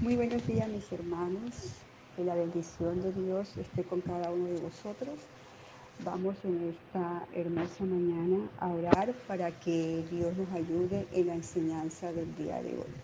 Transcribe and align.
Muy 0.00 0.14
buenos 0.14 0.46
días 0.46 0.68
mis 0.68 0.92
hermanos, 0.92 1.72
que 2.14 2.22
la 2.22 2.36
bendición 2.36 3.02
de 3.02 3.12
Dios 3.12 3.56
esté 3.56 3.82
con 3.82 4.00
cada 4.00 4.30
uno 4.30 4.44
de 4.44 4.60
vosotros. 4.60 5.18
Vamos 6.04 6.36
en 6.44 6.72
esta 6.72 7.26
hermosa 7.34 7.82
mañana 7.82 8.48
a 8.60 8.68
orar 8.68 9.12
para 9.26 9.50
que 9.58 10.04
Dios 10.08 10.36
nos 10.36 10.48
ayude 10.52 11.04
en 11.12 11.26
la 11.26 11.34
enseñanza 11.34 12.12
del 12.12 12.32
día 12.36 12.62
de 12.62 12.74
hoy. 12.74 12.94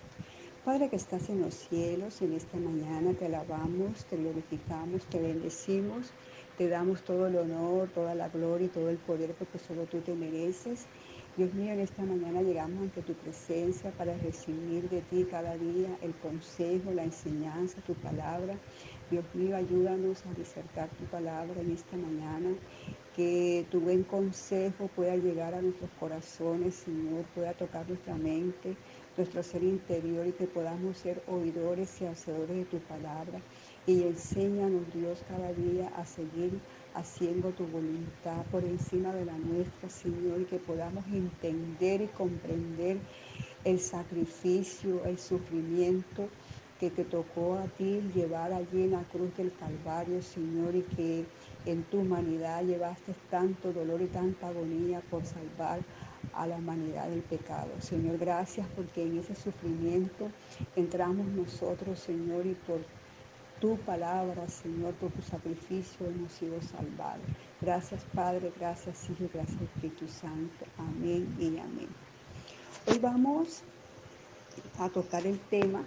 Padre 0.64 0.88
que 0.88 0.94
estás 0.94 1.28
en 1.30 1.42
los 1.42 1.54
cielos, 1.54 2.22
en 2.22 2.32
esta 2.32 2.58
mañana 2.58 3.12
te 3.12 3.26
alabamos, 3.26 4.04
te 4.04 4.16
glorificamos, 4.16 5.04
te 5.06 5.20
bendecimos, 5.20 6.12
te 6.56 6.68
damos 6.68 7.02
todo 7.02 7.26
el 7.26 7.36
honor, 7.36 7.88
toda 7.88 8.14
la 8.14 8.28
gloria 8.28 8.66
y 8.66 8.70
todo 8.70 8.88
el 8.88 8.98
poder 8.98 9.34
porque 9.34 9.58
solo 9.58 9.82
tú 9.86 9.98
te 9.98 10.14
mereces. 10.14 10.86
Dios 11.36 11.52
mío, 11.52 11.72
en 11.72 11.80
esta 11.80 12.02
mañana 12.02 12.42
llegamos 12.42 12.80
ante 12.80 13.02
tu 13.02 13.12
presencia 13.14 13.90
para 13.90 14.16
recibir 14.18 14.88
de 14.88 15.00
ti 15.00 15.26
cada 15.28 15.56
día 15.56 15.88
el 16.00 16.14
consejo, 16.14 16.92
la 16.92 17.02
enseñanza, 17.02 17.80
tu 17.80 17.94
palabra. 17.94 18.54
Dios 19.10 19.24
mío, 19.34 19.56
ayúdanos 19.56 20.24
a 20.26 20.34
disertar 20.34 20.88
tu 20.90 21.04
palabra 21.06 21.60
en 21.60 21.72
esta 21.72 21.96
mañana, 21.96 22.50
que 23.16 23.66
tu 23.68 23.80
buen 23.80 24.04
consejo 24.04 24.86
pueda 24.94 25.16
llegar 25.16 25.54
a 25.54 25.60
nuestros 25.60 25.90
corazones, 25.98 26.76
Señor, 26.76 27.24
pueda 27.34 27.52
tocar 27.52 27.88
nuestra 27.88 28.14
mente, 28.14 28.76
nuestro 29.16 29.42
ser 29.42 29.64
interior 29.64 30.28
y 30.28 30.32
que 30.32 30.46
podamos 30.46 30.98
ser 30.98 31.20
oidores 31.26 32.00
y 32.00 32.06
hacedores 32.06 32.56
de 32.58 32.64
tu 32.66 32.78
palabra. 32.78 33.40
Y 33.88 34.04
enséñanos, 34.04 34.82
Dios, 34.94 35.24
cada 35.28 35.52
día 35.52 35.88
a 35.96 36.06
seguir 36.06 36.60
haciendo 36.94 37.50
tu 37.50 37.66
voluntad 37.66 38.42
por 38.50 38.64
encima 38.64 39.12
de 39.12 39.24
la 39.24 39.36
nuestra, 39.36 39.90
Señor, 39.90 40.40
y 40.40 40.44
que 40.44 40.58
podamos 40.58 41.04
entender 41.06 42.02
y 42.02 42.06
comprender 42.06 42.98
el 43.64 43.80
sacrificio, 43.80 45.04
el 45.04 45.18
sufrimiento 45.18 46.28
que 46.78 46.90
te 46.90 47.04
tocó 47.04 47.54
a 47.54 47.64
ti 47.64 48.00
llevar 48.14 48.52
allí 48.52 48.84
en 48.84 48.92
la 48.92 49.02
cruz 49.04 49.36
del 49.36 49.52
Calvario, 49.58 50.22
Señor, 50.22 50.74
y 50.74 50.82
que 50.82 51.24
en 51.66 51.82
tu 51.84 52.00
humanidad 52.00 52.62
llevaste 52.64 53.14
tanto 53.30 53.72
dolor 53.72 54.02
y 54.02 54.06
tanta 54.06 54.48
agonía 54.48 55.00
por 55.10 55.24
salvar 55.24 55.80
a 56.34 56.46
la 56.46 56.56
humanidad 56.56 57.08
del 57.08 57.22
pecado. 57.22 57.70
Señor, 57.80 58.18
gracias 58.18 58.66
porque 58.76 59.02
en 59.02 59.18
ese 59.18 59.34
sufrimiento 59.34 60.28
entramos 60.76 61.26
nosotros, 61.26 61.98
Señor, 61.98 62.46
y 62.46 62.54
por 62.54 62.80
tu 63.60 63.76
palabra, 63.78 64.48
Señor, 64.48 64.94
por 64.94 65.10
tu 65.12 65.22
sacrificio 65.22 66.06
hemos 66.06 66.32
sido 66.32 66.60
salvados. 66.62 67.24
Gracias, 67.60 68.04
Padre, 68.14 68.52
gracias, 68.58 69.08
Hijo, 69.10 69.28
gracias, 69.32 69.60
Espíritu 69.60 70.06
Santo. 70.08 70.64
Amén 70.78 71.34
y 71.38 71.58
amén. 71.58 71.88
Hoy 72.86 72.98
vamos 72.98 73.62
a 74.78 74.88
tocar 74.88 75.26
el 75.26 75.38
tema, 75.38 75.84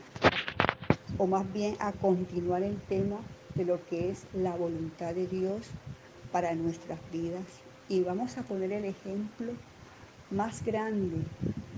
o 1.17 1.27
más 1.27 1.51
bien 1.53 1.75
a 1.79 1.91
continuar 1.91 2.63
el 2.63 2.77
tema 2.81 3.19
de 3.55 3.65
lo 3.65 3.85
que 3.85 4.09
es 4.09 4.25
la 4.33 4.55
voluntad 4.55 5.13
de 5.13 5.27
Dios 5.27 5.67
para 6.31 6.55
nuestras 6.55 6.99
vidas. 7.11 7.45
Y 7.89 8.03
vamos 8.03 8.37
a 8.37 8.43
poner 8.43 8.71
el 8.71 8.85
ejemplo 8.85 9.53
más 10.29 10.63
grande 10.63 11.17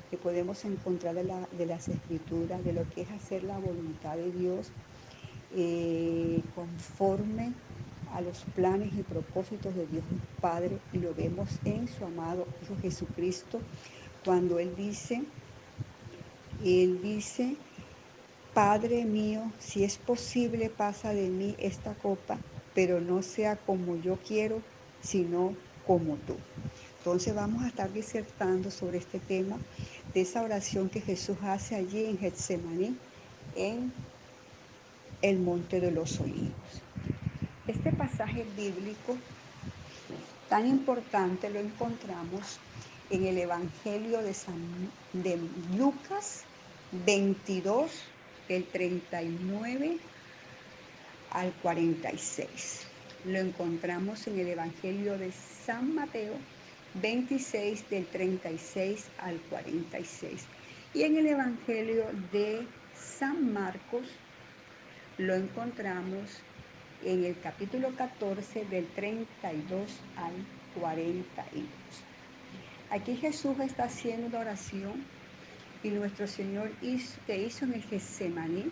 que 0.09 0.17
podemos 0.17 0.65
encontrar 0.65 1.15
de, 1.15 1.23
de 1.51 1.65
las 1.65 1.87
escrituras, 1.87 2.63
de 2.63 2.73
lo 2.73 2.89
que 2.89 3.01
es 3.01 3.11
hacer 3.11 3.43
la 3.43 3.59
voluntad 3.59 4.15
de 4.15 4.31
Dios 4.31 4.71
eh, 5.55 6.41
conforme 6.55 7.53
a 8.13 8.21
los 8.21 8.39
planes 8.55 8.93
y 8.97 9.03
propósitos 9.03 9.75
de 9.75 9.85
Dios 9.87 10.03
Padre 10.41 10.79
y 10.93 10.97
lo 10.97 11.13
vemos 11.13 11.49
en 11.63 11.87
su 11.87 12.05
amado 12.05 12.47
Hijo 12.63 12.75
Jesucristo 12.81 13.59
cuando 14.25 14.59
Él 14.59 14.75
dice, 14.75 15.23
Él 16.63 17.01
dice, 17.01 17.55
Padre 18.53 19.05
mío, 19.05 19.51
si 19.59 19.83
es 19.83 19.97
posible 19.97 20.69
pasa 20.69 21.13
de 21.13 21.29
mí 21.29 21.55
esta 21.59 21.93
copa, 21.93 22.37
pero 22.73 22.99
no 22.99 23.23
sea 23.23 23.55
como 23.55 23.95
yo 23.95 24.17
quiero, 24.17 24.61
sino 25.01 25.55
como 25.87 26.15
tú. 26.15 26.35
Entonces 26.99 27.33
vamos 27.33 27.63
a 27.63 27.67
estar 27.69 27.91
disertando 27.93 28.71
sobre 28.71 28.97
este 28.97 29.19
tema 29.19 29.57
de 30.13 30.21
esa 30.21 30.41
oración 30.41 30.89
que 30.89 30.99
Jesús 30.99 31.37
hace 31.43 31.75
allí 31.75 32.05
en 32.05 32.17
Getsemaní, 32.17 32.97
en 33.55 33.93
el 35.21 35.39
Monte 35.39 35.79
de 35.79 35.91
los 35.91 36.19
Olivos. 36.19 36.81
Este 37.67 37.91
pasaje 37.91 38.45
bíblico 38.55 39.17
tan 40.49 40.67
importante 40.67 41.49
lo 41.49 41.59
encontramos 41.59 42.59
en 43.09 43.25
el 43.25 43.37
Evangelio 43.37 44.21
de, 44.21 44.33
San, 44.33 44.55
de 45.13 45.39
Lucas 45.77 46.43
22, 47.05 47.91
del 48.47 48.65
39 48.65 49.97
al 51.31 51.51
46. 51.61 52.87
Lo 53.25 53.39
encontramos 53.39 54.25
en 54.27 54.39
el 54.39 54.47
Evangelio 54.47 55.17
de 55.17 55.31
San 55.31 55.93
Mateo 55.93 56.33
26, 56.95 57.89
del 57.89 58.05
36 58.07 59.05
al 59.19 59.37
46. 59.49 60.45
Y 60.93 61.03
en 61.03 61.17
el 61.17 61.27
Evangelio 61.27 62.05
de 62.31 62.65
San 62.95 63.53
Marcos 63.53 64.03
lo 65.19 65.35
encontramos 65.35 66.39
en 67.03 67.25
el 67.25 67.37
capítulo 67.41 67.93
14 67.93 68.63
del 68.65 68.87
32 68.87 69.99
al 70.15 70.31
42. 70.79 71.65
Aquí 72.89 73.17
Jesús 73.17 73.59
está 73.59 73.83
haciendo 73.83 74.27
una 74.27 74.39
oración 74.39 75.03
y 75.83 75.89
nuestro 75.89 76.25
Señor 76.25 76.71
hizo, 76.81 77.19
que 77.27 77.37
hizo 77.37 77.65
en 77.65 77.73
el 77.73 77.83
Getsemaní, 77.83 78.71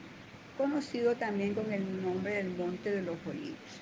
conocido 0.57 1.15
también 1.15 1.53
con 1.53 1.71
el 1.71 2.01
nombre 2.01 2.35
del 2.35 2.55
Monte 2.55 2.91
de 2.91 3.01
los 3.01 3.17
Olivos. 3.25 3.81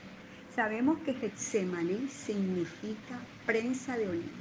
Sabemos 0.55 0.97
que 1.05 1.13
Getsemaní 1.13 2.07
significa 2.07 3.19
prensa 3.45 3.95
de, 3.95 4.09
olivos, 4.09 4.31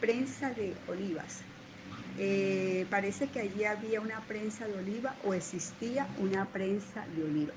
prensa 0.00 0.50
de 0.52 0.74
olivas. 0.88 1.42
Eh, 2.20 2.84
parece 2.90 3.28
que 3.28 3.38
allí 3.38 3.64
había 3.64 4.00
una 4.00 4.20
prensa 4.22 4.66
de 4.66 4.76
oliva 4.76 5.14
o 5.24 5.34
existía 5.34 6.08
una 6.18 6.46
prensa 6.46 7.06
de 7.14 7.22
oliva. 7.22 7.52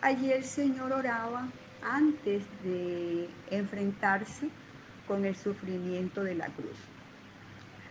Allí 0.00 0.32
el 0.32 0.44
Señor 0.44 0.92
oraba 0.92 1.46
antes 1.82 2.42
de 2.64 3.28
enfrentarse 3.50 4.48
con 5.06 5.26
el 5.26 5.36
sufrimiento 5.36 6.24
de 6.24 6.36
la 6.36 6.46
cruz. 6.46 6.78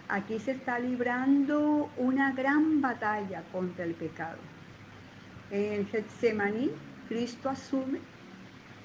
Aquí 0.08 0.40
se 0.40 0.52
está 0.52 0.80
librando 0.80 1.92
una 1.98 2.32
gran 2.32 2.82
batalla 2.82 3.44
contra 3.52 3.86
el 3.86 3.94
pecado. 3.94 4.40
En 5.52 5.74
el 5.74 5.86
Getsemaní, 5.86 6.72
Cristo 7.10 7.48
asume 7.50 8.00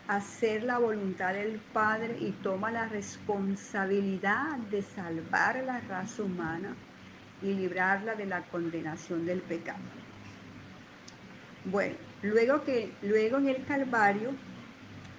hacer 0.07 0.65
la 0.65 0.79
voluntad 0.79 1.33
del 1.33 1.61
Padre 1.73 2.19
y 2.21 2.33
toma 2.43 2.71
la 2.71 2.87
responsabilidad 2.89 4.59
de 4.71 4.83
salvar 4.83 5.65
la 5.65 5.81
raza 5.81 6.23
humana 6.23 6.77
y 7.43 7.53
librarla 7.53 8.15
de 8.15 8.27
la 8.27 8.43
condenación 8.43 9.27
del 9.27 9.41
pecado. 9.41 9.79
Bueno, 11.65 11.97
luego, 12.23 12.63
que, 12.65 12.93
luego 13.03 13.39
en 13.39 13.49
el 13.49 13.65
Calvario 13.65 14.31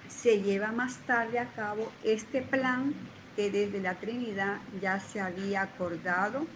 se 0.08 0.40
lleva 0.40 0.72
más 0.72 0.96
tarde 1.06 1.38
a 1.38 1.52
cabo 1.52 1.92
este 2.02 2.42
plan 2.42 2.94
que 3.36 3.50
desde 3.50 3.80
la 3.80 3.94
Trinidad 3.94 4.58
ya 4.80 4.98
se 4.98 5.20
había 5.20 5.62
acordado, 5.62 6.46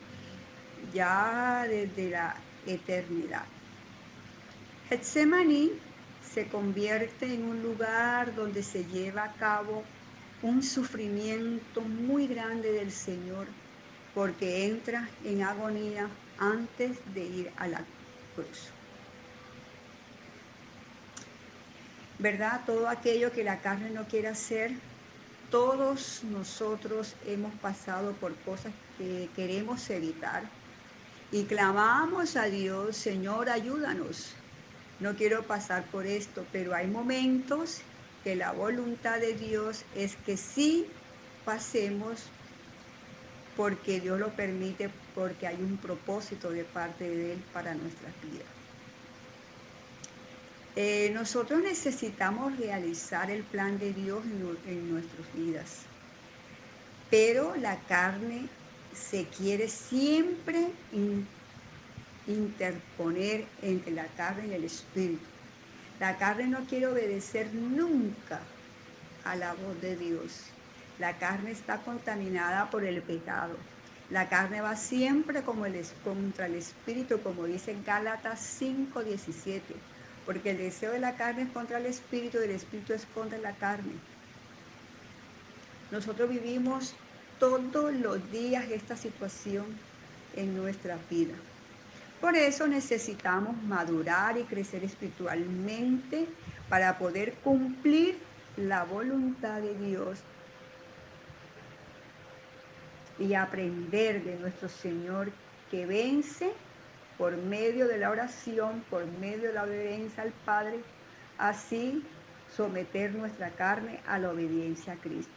ya 0.92 1.64
desde 1.68 2.10
la 2.10 2.34
eternidad. 2.66 3.44
Getsemaní 4.88 5.70
se 6.22 6.48
convierte 6.48 7.32
en 7.32 7.44
un 7.44 7.62
lugar 7.62 8.34
donde 8.34 8.62
se 8.62 8.84
lleva 8.86 9.24
a 9.24 9.32
cabo 9.34 9.84
un 10.42 10.62
sufrimiento 10.62 11.82
muy 11.82 12.26
grande 12.26 12.72
del 12.72 12.90
Señor, 12.90 13.46
porque 14.14 14.66
entra 14.66 15.08
en 15.24 15.42
agonía 15.42 16.08
antes 16.38 16.98
de 17.14 17.24
ir 17.24 17.52
a 17.56 17.68
la 17.68 17.84
cruz. 18.34 18.70
¿Verdad? 22.18 22.60
Todo 22.66 22.88
aquello 22.88 23.32
que 23.32 23.42
la 23.42 23.60
carne 23.60 23.90
no 23.90 24.06
quiere 24.06 24.28
hacer, 24.28 24.72
todos 25.50 26.22
nosotros 26.24 27.14
hemos 27.26 27.52
pasado 27.56 28.12
por 28.12 28.34
cosas 28.36 28.72
que 28.96 29.28
queremos 29.34 29.90
evitar 29.90 30.44
y 31.30 31.44
clamamos 31.44 32.36
a 32.36 32.44
Dios, 32.44 32.96
Señor, 32.96 33.48
ayúdanos. 33.48 34.34
No 35.00 35.14
quiero 35.16 35.42
pasar 35.42 35.84
por 35.86 36.06
esto, 36.06 36.44
pero 36.52 36.74
hay 36.74 36.86
momentos 36.86 37.80
que 38.22 38.36
la 38.36 38.52
voluntad 38.52 39.18
de 39.18 39.34
Dios 39.34 39.84
es 39.96 40.14
que 40.16 40.36
sí 40.36 40.86
pasemos 41.44 42.30
porque 43.56 44.00
Dios 44.00 44.18
lo 44.18 44.30
permite, 44.30 44.90
porque 45.14 45.46
hay 45.46 45.56
un 45.56 45.76
propósito 45.76 46.50
de 46.50 46.64
parte 46.64 47.08
de 47.08 47.34
Él 47.34 47.42
para 47.52 47.74
nuestras 47.74 48.12
vidas. 48.22 48.46
Eh, 50.74 51.10
nosotros 51.12 51.62
necesitamos 51.62 52.56
realizar 52.56 53.30
el 53.30 53.42
plan 53.42 53.78
de 53.78 53.92
Dios 53.92 54.24
en, 54.24 54.72
en 54.72 54.90
nuestras 54.90 55.26
vidas, 55.34 55.82
pero 57.10 57.54
la 57.56 57.78
carne 57.80 58.48
se 58.94 59.26
quiere 59.26 59.68
siempre 59.68 60.68
interponer 62.26 63.44
entre 63.60 63.92
la 63.92 64.06
carne 64.06 64.48
y 64.48 64.54
el 64.54 64.64
espíritu. 64.64 65.24
La 66.00 66.16
carne 66.16 66.46
no 66.46 66.64
quiere 66.66 66.86
obedecer 66.86 67.52
nunca 67.52 68.40
a 69.24 69.36
la 69.36 69.52
voz 69.54 69.80
de 69.80 69.96
Dios. 69.96 70.52
La 70.98 71.18
carne 71.18 71.50
está 71.50 71.78
contaminada 71.78 72.70
por 72.70 72.84
el 72.84 73.02
pecado. 73.02 73.56
La 74.10 74.28
carne 74.28 74.60
va 74.60 74.76
siempre 74.76 75.42
como 75.42 75.64
el, 75.64 75.82
contra 76.04 76.46
el 76.46 76.54
espíritu, 76.54 77.20
como 77.22 77.46
dice 77.46 77.76
Gálatas 77.84 78.40
5:17, 78.60 79.62
porque 80.26 80.50
el 80.50 80.58
deseo 80.58 80.92
de 80.92 80.98
la 80.98 81.16
carne 81.16 81.42
es 81.42 81.50
contra 81.50 81.78
el 81.78 81.86
espíritu 81.86 82.38
y 82.38 82.44
el 82.44 82.50
espíritu 82.50 82.92
es 82.92 83.06
contra 83.14 83.38
la 83.38 83.52
carne. 83.52 83.92
Nosotros 85.90 86.28
vivimos 86.28 86.94
todos 87.38 87.92
los 87.94 88.30
días 88.30 88.70
esta 88.70 88.96
situación 88.96 89.66
en 90.36 90.56
nuestra 90.56 90.98
vida. 91.10 91.34
Por 92.20 92.36
eso 92.36 92.68
necesitamos 92.68 93.60
madurar 93.64 94.38
y 94.38 94.44
crecer 94.44 94.84
espiritualmente 94.84 96.28
para 96.68 96.98
poder 96.98 97.34
cumplir 97.42 98.16
la 98.56 98.84
voluntad 98.84 99.60
de 99.60 99.74
Dios 99.74 100.20
y 103.22 103.34
aprender 103.34 104.24
de 104.24 104.36
nuestro 104.38 104.68
Señor 104.68 105.30
que 105.70 105.86
vence 105.86 106.52
por 107.16 107.36
medio 107.36 107.86
de 107.86 107.98
la 107.98 108.10
oración, 108.10 108.84
por 108.90 109.06
medio 109.06 109.48
de 109.48 109.52
la 109.52 109.62
obediencia 109.62 110.24
al 110.24 110.32
Padre, 110.44 110.80
así 111.38 112.04
someter 112.50 113.14
nuestra 113.14 113.50
carne 113.50 114.00
a 114.08 114.18
la 114.18 114.30
obediencia 114.30 114.94
a 114.94 114.96
Cristo. 114.96 115.32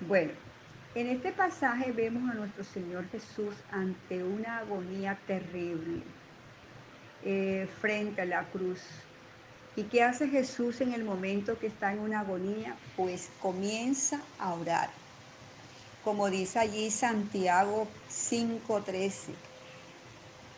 Bueno, 0.00 0.32
en 0.94 1.06
este 1.06 1.32
pasaje 1.32 1.92
vemos 1.92 2.30
a 2.30 2.34
nuestro 2.34 2.64
Señor 2.64 3.08
Jesús 3.08 3.54
ante 3.70 4.22
una 4.22 4.58
agonía 4.58 5.16
terrible 5.26 6.02
eh, 7.24 7.66
frente 7.80 8.20
a 8.20 8.26
la 8.26 8.44
cruz. 8.44 8.82
¿Y 9.76 9.84
qué 9.84 10.04
hace 10.04 10.28
Jesús 10.28 10.80
en 10.80 10.92
el 10.92 11.02
momento 11.02 11.58
que 11.58 11.66
está 11.66 11.92
en 11.92 11.98
una 11.98 12.20
agonía? 12.20 12.76
Pues 12.96 13.28
comienza 13.40 14.20
a 14.38 14.54
orar. 14.54 14.88
Como 16.04 16.30
dice 16.30 16.60
allí 16.60 16.90
Santiago 16.90 17.88
5:13, 18.08 19.34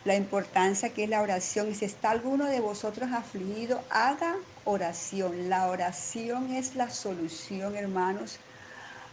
la 0.05 0.17
importancia 0.17 0.91
que 0.91 1.05
es 1.05 1.11
la 1.11 1.23
oración. 1.23 1.75
Si 1.75 1.85
está 1.87 2.11
alguno 2.11 2.45
de 2.45 2.61
vosotros 2.61 3.11
afligido, 3.11 3.81
haga 3.91 4.35
oración. 4.65 5.49
La 5.49 5.69
oración 5.69 6.53
es 6.53 6.75
la 6.75 6.91
solución, 6.91 7.75
hermanos, 7.75 8.39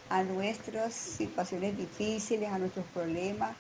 a 0.10 0.24
nuestras 0.24 0.94
situaciones 0.94 1.78
difíciles, 1.78 2.50
a 2.50 2.60
nuestros 2.60 2.86
problemas 2.94 3.56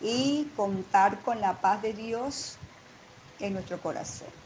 y 0.00 0.48
contar 0.56 1.20
con 1.20 1.40
la 1.40 1.60
paz 1.60 1.82
de 1.82 1.92
Dios 1.92 2.56
en 3.40 3.52
nuestro 3.52 3.78
corazón. 3.80 4.41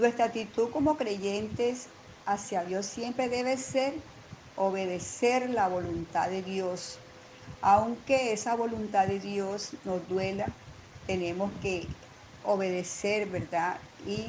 Nuestra 0.00 0.24
actitud 0.24 0.70
como 0.70 0.96
creyentes 0.96 1.88
hacia 2.24 2.64
Dios 2.64 2.86
siempre 2.86 3.28
debe 3.28 3.58
ser 3.58 3.92
obedecer 4.56 5.50
la 5.50 5.68
voluntad 5.68 6.30
de 6.30 6.40
Dios. 6.40 6.96
Aunque 7.60 8.32
esa 8.32 8.54
voluntad 8.54 9.06
de 9.06 9.20
Dios 9.20 9.74
nos 9.84 10.08
duela, 10.08 10.48
tenemos 11.06 11.50
que 11.60 11.86
obedecer, 12.46 13.28
¿verdad? 13.28 13.76
Y 14.06 14.28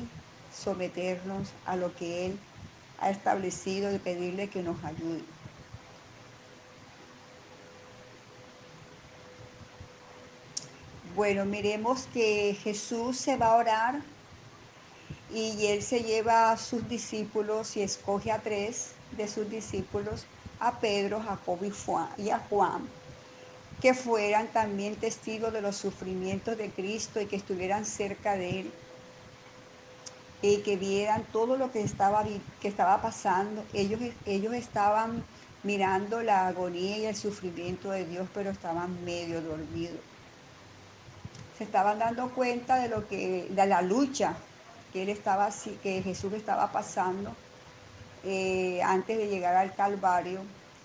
someternos 0.54 1.48
a 1.66 1.78
lo 1.78 1.96
que 1.96 2.26
Él 2.26 2.38
ha 3.00 3.10
establecido 3.10 3.96
y 3.96 3.98
pedirle 3.98 4.50
que 4.50 4.64
nos 4.64 4.84
ayude. 4.84 5.24
Bueno, 11.16 11.46
miremos 11.46 12.08
que 12.14 12.58
Jesús 12.62 13.16
se 13.16 13.38
va 13.38 13.54
a 13.54 13.56
orar 13.56 14.02
y 15.34 15.68
él 15.68 15.82
se 15.82 16.04
lleva 16.04 16.52
a 16.52 16.58
sus 16.58 16.88
discípulos 16.90 17.78
y 17.78 17.82
escoge 17.82 18.32
a 18.32 18.40
tres 18.40 18.92
de 19.12 19.28
sus 19.28 19.50
discípulos, 19.50 20.26
a 20.60 20.80
Pedro, 20.80 21.22
Jacob 21.22 21.60
y 22.18 22.30
a 22.30 22.40
Juan, 22.40 22.88
que 23.82 23.94
fueran 23.94 24.48
también 24.48 24.96
testigos 24.96 25.54
de 25.54 25.62
los 25.62 25.76
sufrimientos 25.76 26.58
de 26.58 26.70
Cristo 26.70 27.20
y 27.20 27.26
que 27.26 27.36
estuvieran 27.38 27.86
cerca 27.86 28.36
de 28.36 28.62
él 28.62 28.72
y 30.42 30.58
que 30.58 30.76
vieran 30.76 31.24
todo 31.32 31.56
lo 31.56 31.72
que 31.72 31.82
estaba, 31.82 32.24
que 32.60 32.68
estaba 32.68 33.02
pasando. 33.02 33.64
Ellos, 33.74 34.00
ellos 34.26 34.54
estaban 34.54 35.24
mirando 35.64 36.22
la 36.22 36.48
agonía 36.48 36.98
y 36.98 37.06
el 37.06 37.16
sufrimiento 37.16 37.92
de 37.92 38.06
Dios, 38.06 38.28
pero 38.34 38.50
estaban 38.50 39.04
medio 39.06 39.42
dormidos. 39.42 40.00
Se 41.58 41.64
estaban 41.64 42.00
dando 42.00 42.34
cuenta 42.34 42.78
de 42.78 42.90
lo 42.90 43.08
que, 43.08 43.48
de 43.50 43.66
la 43.68 43.82
lucha 43.82 44.36
que 44.92 45.04
él 45.04 45.10
estaba, 45.10 45.50
que 45.84 46.02
Jesús 46.02 46.34
estaba 46.34 46.72
pasando 46.72 47.36
eh, 48.24 48.82
antes 48.84 49.18
de 49.18 49.28
llegar 49.28 49.56
al 49.56 49.74
Calvario, 49.76 50.42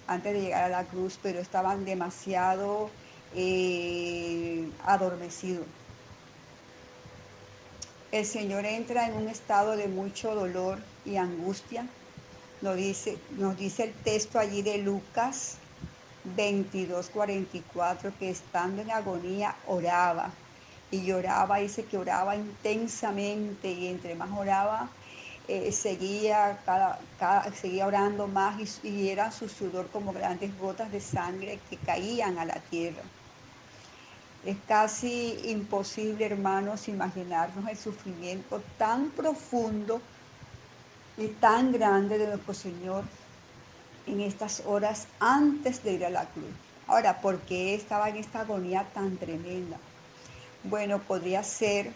antes 0.06 0.34
de 0.34 0.40
llegar 0.40 0.64
a 0.64 0.68
la 0.68 0.84
cruz, 0.84 1.18
pero 1.22 1.40
estaban 1.40 1.84
demasiado 1.84 2.90
eh, 3.34 4.68
adormecidos 4.84 5.66
el 8.12 8.24
Señor 8.24 8.64
entra 8.64 9.06
en 9.06 9.14
un 9.14 9.28
estado 9.28 9.76
de 9.76 9.88
mucho 9.88 10.34
dolor 10.34 10.78
y 11.04 11.16
angustia. 11.16 11.86
Nos 12.62 12.76
dice, 12.76 13.18
nos 13.32 13.56
dice 13.56 13.84
el 13.84 13.92
texto 13.92 14.38
allí 14.38 14.62
de 14.62 14.78
Lucas 14.78 15.56
22, 16.36 17.10
44, 17.10 18.12
que 18.18 18.30
estando 18.30 18.82
en 18.82 18.90
agonía 18.90 19.54
oraba 19.66 20.30
y 20.96 21.06
lloraba, 21.06 21.58
dice 21.58 21.84
que 21.84 21.98
oraba 21.98 22.36
intensamente 22.36 23.70
y 23.70 23.88
entre 23.88 24.14
más 24.14 24.30
oraba, 24.36 24.88
eh, 25.48 25.70
seguía, 25.72 26.58
cada, 26.66 26.98
seguía 27.54 27.86
orando 27.86 28.26
más 28.26 28.82
y, 28.82 28.88
y 28.88 29.08
era 29.10 29.30
su 29.30 29.48
sudor 29.48 29.86
como 29.90 30.12
grandes 30.12 30.56
gotas 30.58 30.90
de 30.90 31.00
sangre 31.00 31.60
que 31.70 31.76
caían 31.76 32.38
a 32.38 32.44
la 32.44 32.56
tierra. 32.70 33.02
Es 34.44 34.56
casi 34.68 35.38
imposible, 35.44 36.24
hermanos, 36.24 36.88
imaginarnos 36.88 37.68
el 37.68 37.76
sufrimiento 37.76 38.60
tan 38.78 39.10
profundo 39.10 40.00
y 41.16 41.28
tan 41.28 41.72
grande 41.72 42.18
de 42.18 42.28
nuestro 42.28 42.54
Señor 42.54 43.04
en 44.06 44.20
estas 44.20 44.62
horas 44.66 45.08
antes 45.18 45.82
de 45.82 45.94
ir 45.94 46.04
a 46.04 46.10
la 46.10 46.26
cruz. 46.26 46.54
Ahora, 46.86 47.20
¿por 47.20 47.40
qué 47.40 47.74
estaba 47.74 48.08
en 48.08 48.16
esta 48.16 48.40
agonía 48.40 48.92
tan 48.94 49.18
tremenda? 49.18 49.78
Bueno, 50.64 50.98
podría 51.00 51.42
ser 51.42 51.92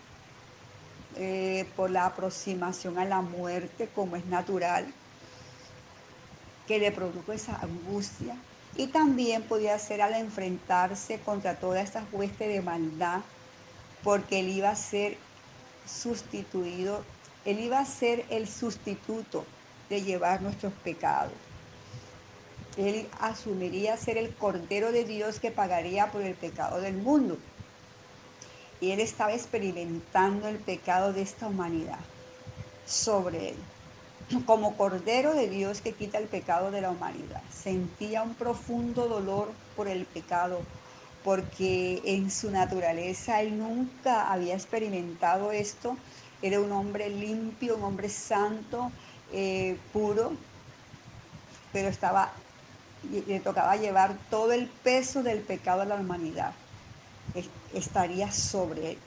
eh, 1.17 1.67
por 1.77 1.91
la 1.91 2.07
aproximación 2.07 2.99
a 2.99 3.05
la 3.05 3.21
muerte, 3.21 3.89
como 3.95 4.17
es 4.17 4.25
natural, 4.27 4.87
que 6.69 6.79
le 6.79 6.93
produjo 6.93 7.33
esa 7.33 7.57
angustia, 7.57 8.37
y 8.77 8.87
también 8.87 9.43
podía 9.43 9.77
ser 9.79 10.03
al 10.03 10.15
enfrentarse 10.15 11.19
contra 11.19 11.57
toda 11.57 11.81
esta 11.81 12.05
hueste 12.13 12.47
de 12.47 12.61
maldad, 12.61 13.23
porque 14.05 14.41
él 14.41 14.49
iba 14.49 14.71
a 14.71 14.77
ser 14.77 15.17
sustituido, 15.85 17.05
él 17.45 17.59
iba 17.59 17.81
a 17.81 17.85
ser 17.85 18.25
el 18.31 18.47
sustituto 18.49 19.45
de 19.89 20.03
llevar 20.03 20.43
nuestros 20.43 20.73
pecados. 20.85 21.33
Él 22.77 23.09
asumiría 23.21 23.97
ser 23.97 24.17
el 24.17 24.31
Cordero 24.37 24.93
de 24.93 25.05
Dios 25.05 25.41
que 25.41 25.51
pagaría 25.51 26.13
por 26.13 26.23
el 26.23 26.35
pecado 26.35 26.81
del 26.81 26.95
mundo. 26.95 27.37
Y 28.81 28.93
él 28.93 29.01
estaba 29.01 29.33
experimentando 29.33 30.49
el 30.49 30.57
pecado 30.57 31.13
de 31.13 31.23
esta 31.23 31.47
humanidad 31.47 32.01
sobre 32.87 33.51
él 33.51 33.57
como 34.47 34.77
Cordero 34.77 35.35
de 35.35 35.49
Dios 35.49 35.81
que 35.81 35.93
quita 35.93 36.19
el 36.19 36.27
pecado 36.27 36.71
de 36.71 36.81
la 36.81 36.91
humanidad. 36.91 37.43
Sentía 37.53 38.23
un 38.23 38.35
profundo 38.35 39.09
dolor 39.09 39.51
por 39.77 39.89
el 39.89 40.05
pecado, 40.07 40.61
porque 41.25 42.01
en 42.05 42.31
su 42.31 42.51
naturaleza 42.51 43.41
él 43.43 43.59
nunca 43.59 44.33
había 44.33 44.55
experimentado 44.55 45.51
esto. 45.51 45.97
Era 46.43 46.61
un 46.61 46.73
hombre 46.73 47.11
limpio, 47.11 47.77
un 47.77 47.85
hombre 47.85 48.09
santo, 48.09 48.91
eh, 49.33 49.77
puro, 49.93 50.33
pero 51.73 51.89
estaba, 51.89 52.33
le 53.27 53.41
tocaba 53.41 53.77
llevar 53.77 54.17
todo 54.31 54.53
el 54.53 54.69
peso 54.69 55.23
del 55.23 55.41
pecado 55.41 55.81
de 55.81 55.87
la 55.87 55.97
humanidad. 55.97 56.53
Estaría 57.75 58.33
sobre 58.33 58.93
él. 58.93 58.99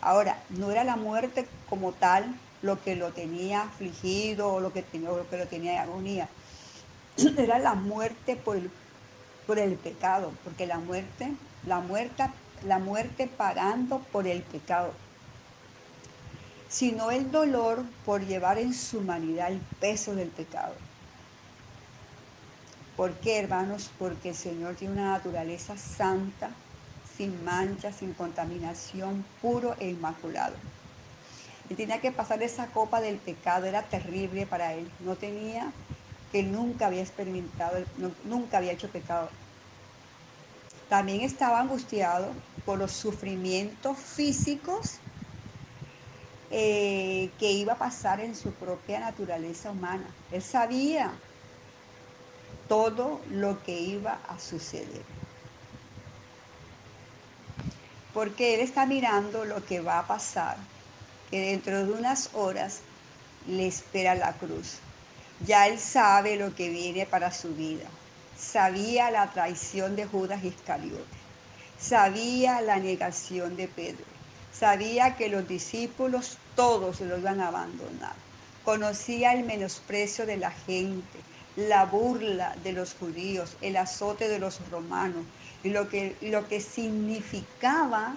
Ahora, 0.00 0.38
no 0.50 0.70
era 0.70 0.84
la 0.84 0.96
muerte 0.96 1.46
como 1.68 1.92
tal, 1.92 2.34
lo 2.62 2.82
que 2.82 2.96
lo 2.96 3.12
tenía 3.12 3.62
afligido 3.62 4.54
o 4.54 4.60
lo 4.60 4.72
que, 4.72 4.82
tenía, 4.82 5.10
lo, 5.10 5.28
que 5.28 5.36
lo 5.36 5.46
tenía 5.46 5.74
en 5.74 5.78
agonía. 5.80 6.28
Era 7.38 7.58
la 7.58 7.74
muerte 7.74 8.36
por 8.36 8.56
el, 8.56 8.70
por 9.46 9.58
el 9.58 9.74
pecado, 9.76 10.32
porque 10.42 10.66
la 10.66 10.78
muerte, 10.78 11.32
la 11.66 11.80
muerte, 11.80 12.24
la 12.66 12.78
muerte 12.78 13.28
pagando 13.28 13.98
por 14.12 14.26
el 14.26 14.42
pecado, 14.42 14.92
sino 16.68 17.10
el 17.10 17.30
dolor 17.30 17.84
por 18.04 18.26
llevar 18.26 18.58
en 18.58 18.72
su 18.74 18.98
humanidad 18.98 19.52
el 19.52 19.60
peso 19.80 20.14
del 20.14 20.28
pecado. 20.28 20.74
¿Por 22.96 23.12
qué, 23.14 23.38
hermanos? 23.38 23.90
Porque 23.98 24.30
el 24.30 24.34
Señor 24.34 24.74
tiene 24.74 24.94
una 24.94 25.10
naturaleza 25.12 25.76
santa, 25.76 26.50
sin 27.16 27.44
mancha, 27.44 27.92
sin 27.92 28.12
contaminación, 28.14 29.24
puro 29.40 29.76
e 29.78 29.88
inmaculado. 29.90 30.54
Y 31.68 31.74
tenía 31.74 32.00
que 32.00 32.12
pasar 32.12 32.42
esa 32.42 32.66
copa 32.66 33.00
del 33.00 33.16
pecado, 33.16 33.66
era 33.66 33.82
terrible 33.82 34.46
para 34.46 34.74
él. 34.74 34.90
No 35.00 35.16
tenía, 35.16 35.72
que 36.32 36.42
nunca 36.42 36.86
había 36.86 37.02
experimentado, 37.02 37.84
nunca 38.24 38.58
había 38.58 38.72
hecho 38.72 38.88
pecado. 38.88 39.28
También 40.88 41.22
estaba 41.22 41.60
angustiado 41.60 42.28
por 42.66 42.78
los 42.78 42.92
sufrimientos 42.92 43.96
físicos 43.98 44.98
eh, 46.50 47.30
que 47.38 47.52
iba 47.52 47.72
a 47.72 47.78
pasar 47.78 48.20
en 48.20 48.34
su 48.34 48.52
propia 48.52 49.00
naturaleza 49.00 49.70
humana. 49.70 50.06
Él 50.30 50.42
sabía 50.42 51.12
todo 52.68 53.20
lo 53.30 53.62
que 53.62 53.80
iba 53.80 54.18
a 54.28 54.38
suceder. 54.38 55.02
Porque 58.14 58.54
él 58.54 58.60
está 58.60 58.86
mirando 58.86 59.44
lo 59.44 59.64
que 59.66 59.80
va 59.80 59.98
a 59.98 60.06
pasar, 60.06 60.56
que 61.30 61.40
dentro 61.40 61.84
de 61.84 61.92
unas 61.92 62.30
horas 62.32 62.80
le 63.46 63.66
espera 63.66 64.14
la 64.14 64.32
cruz. 64.32 64.78
Ya 65.44 65.66
él 65.66 65.78
sabe 65.78 66.36
lo 66.36 66.54
que 66.54 66.68
viene 66.68 67.04
para 67.06 67.32
su 67.32 67.54
vida. 67.54 67.84
Sabía 68.38 69.10
la 69.10 69.30
traición 69.30 69.96
de 69.96 70.06
Judas 70.06 70.44
Iscariote. 70.44 71.18
Sabía 71.78 72.60
la 72.60 72.76
negación 72.76 73.56
de 73.56 73.68
Pedro. 73.68 74.04
Sabía 74.52 75.16
que 75.16 75.28
los 75.28 75.46
discípulos 75.48 76.38
todos 76.54 77.00
lo 77.00 77.18
iban 77.18 77.40
a 77.40 77.48
abandonar. 77.48 78.14
Conocía 78.64 79.32
el 79.32 79.44
menosprecio 79.44 80.24
de 80.24 80.36
la 80.36 80.52
gente, 80.52 81.18
la 81.56 81.84
burla 81.84 82.56
de 82.62 82.72
los 82.72 82.94
judíos, 82.94 83.56
el 83.60 83.76
azote 83.76 84.28
de 84.28 84.38
los 84.38 84.60
romanos, 84.70 85.24
lo 85.64 85.88
que, 85.88 86.16
lo 86.20 86.46
que 86.46 86.60
significaba 86.60 88.16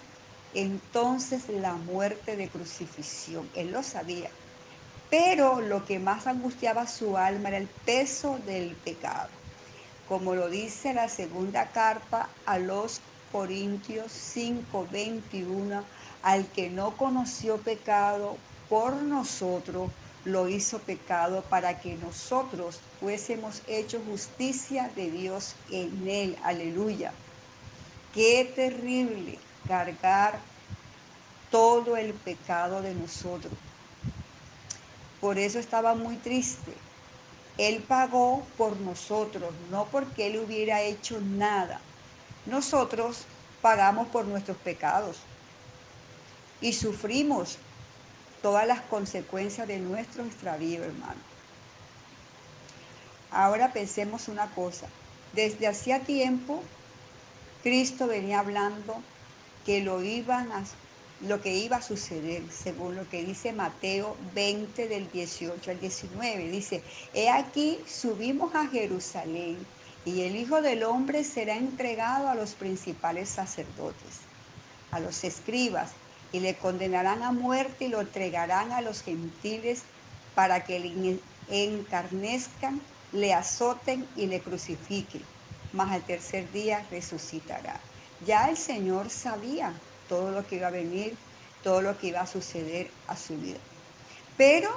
entonces 0.54 1.50
la 1.50 1.74
muerte 1.74 2.36
de 2.36 2.50
crucifixión. 2.50 3.50
Él 3.56 3.72
lo 3.72 3.84
sabía. 3.84 4.30
Pero 5.10 5.62
lo 5.62 5.86
que 5.86 6.00
más 6.00 6.28
angustiaba 6.28 6.88
su 6.88 7.18
alma 7.18 7.50
era 7.50 7.58
el 7.58 7.68
peso 7.86 8.40
del 8.46 8.76
pecado. 8.76 9.30
Como 10.08 10.36
lo 10.36 10.50
dice 10.50 10.94
la 10.94 11.10
segunda 11.10 11.68
carta 11.72 12.30
a 12.46 12.60
los 12.60 13.02
Corintios 13.32 14.12
5, 14.12 14.88
21, 14.92 15.84
al 16.24 16.48
que 16.48 16.70
no 16.70 16.96
conoció 16.98 17.58
pecado 17.58 18.38
por 18.70 18.94
nosotros, 18.94 19.92
lo 20.26 20.50
hizo 20.50 20.80
pecado 20.80 21.42
para 21.50 21.80
que 21.80 21.96
nosotros 21.96 22.80
fuésemos 23.00 23.62
hecho 23.68 24.02
justicia 24.10 24.92
de 24.96 25.10
Dios 25.10 25.56
en 25.72 26.08
él. 26.08 26.38
Aleluya. 26.44 27.14
Qué 28.18 28.52
terrible 28.56 29.38
cargar 29.68 30.40
todo 31.52 31.96
el 31.98 32.16
pecado 32.16 32.82
de 32.82 32.96
nosotros. 32.96 33.54
Por 35.22 35.38
eso 35.38 35.60
estaba 35.60 35.94
muy 35.94 36.16
triste. 36.16 36.74
Él 37.60 37.84
pagó 37.88 38.44
por 38.58 38.76
nosotros, 38.78 39.54
no 39.70 39.86
porque 39.92 40.26
Él 40.26 40.40
hubiera 40.40 40.82
hecho 40.82 41.22
nada. 41.22 41.80
Nosotros 42.48 43.26
pagamos 43.62 44.08
por 44.08 44.26
nuestros 44.26 44.58
pecados 44.58 45.18
y 46.60 46.74
sufrimos 46.74 47.60
todas 48.42 48.66
las 48.66 48.82
consecuencias 48.82 49.68
de 49.68 49.78
nuestro 49.78 50.26
extravío, 50.26 50.84
hermano. 50.84 51.22
Ahora 53.30 53.74
pensemos 53.74 54.28
una 54.28 54.48
cosa. 54.56 54.88
Desde 55.34 55.68
hacía 55.68 56.00
tiempo, 56.00 56.64
Cristo 57.64 58.08
venía 58.08 58.40
hablando 58.40 59.02
que 59.66 59.82
lo 59.82 60.04
iban 60.04 60.52
a 60.52 60.64
lo 61.22 61.42
que 61.42 61.56
iba 61.56 61.78
a 61.78 61.82
suceder, 61.82 62.44
según 62.52 62.96
lo 62.96 63.10
que 63.10 63.24
dice 63.24 63.52
Mateo 63.52 64.16
20 64.36 64.88
del 64.88 65.10
18 65.12 65.72
al 65.72 65.80
19. 65.80 66.50
Dice, 66.50 66.84
he 67.14 67.30
aquí 67.30 67.80
subimos 67.88 68.54
a 68.54 68.68
Jerusalén 68.68 69.58
y 70.06 70.22
el 70.22 70.36
Hijo 70.36 70.62
del 70.62 70.84
Hombre 70.84 71.24
será 71.24 71.58
entregado 71.58 72.30
a 72.30 72.36
los 72.36 72.54
principales 72.54 73.30
sacerdotes, 73.30 74.20
a 74.92 75.00
los 75.00 75.24
escribas, 75.24 75.92
y 76.32 76.40
le 76.40 76.56
condenarán 76.56 77.24
a 77.24 77.32
muerte 77.32 77.86
y 77.86 77.88
lo 77.88 78.02
entregarán 78.02 78.72
a 78.72 78.82
los 78.82 79.02
gentiles 79.02 79.84
para 80.36 80.64
que 80.64 80.80
le 80.80 81.20
encarnezcan, 81.50 82.82
le 83.12 83.34
azoten 83.34 84.08
y 84.16 84.28
le 84.28 84.42
crucifiquen, 84.42 85.24
mas 85.74 85.92
al 85.92 86.04
tercer 86.04 86.52
día 86.52 86.86
resucitará. 86.92 87.80
Ya 88.26 88.50
el 88.50 88.58
Señor 88.58 89.10
sabía 89.10 89.74
todo 90.10 90.32
lo 90.32 90.46
que 90.48 90.58
iba 90.58 90.68
a 90.68 90.72
venir, 90.72 91.16
todo 91.64 91.82
lo 91.82 91.98
que 91.98 92.08
iba 92.08 92.22
a 92.22 92.28
suceder 92.28 92.90
a 93.08 93.16
su 93.16 93.38
vida. 93.38 93.60
Pero, 94.38 94.70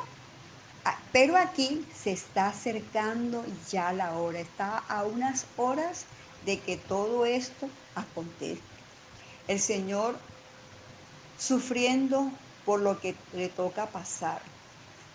pero 1.12 1.37
aquí 1.37 1.87
se 1.94 2.12
está 2.12 2.49
acercando 2.49 3.44
ya 3.70 3.92
la 3.92 4.12
hora, 4.18 4.40
está 4.40 4.78
a 4.78 5.04
unas 5.04 5.47
horas 5.56 6.04
de 6.44 6.59
que 6.59 6.76
todo 6.76 7.26
esto 7.26 7.68
acontezca. 7.94 8.64
El 9.49 9.61
Señor 9.61 10.18
sufriendo 11.38 12.30
por 12.64 12.80
lo 12.80 13.00
que 13.00 13.14
le 13.32 13.49
toca 13.49 13.87
pasar. 13.87 14.42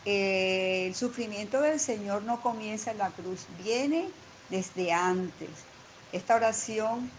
el 0.05 0.94
sufrimiento 0.94 1.62
del 1.62 1.79
Señor 1.79 2.24
no 2.24 2.41
comienza 2.41 2.91
en 2.91 3.00
la 3.00 3.10
cruz, 3.10 3.48
viene 3.63 4.08
desde 4.49 4.91
antes. 4.91 5.49
Esta 6.11 6.35
oración 6.35 7.09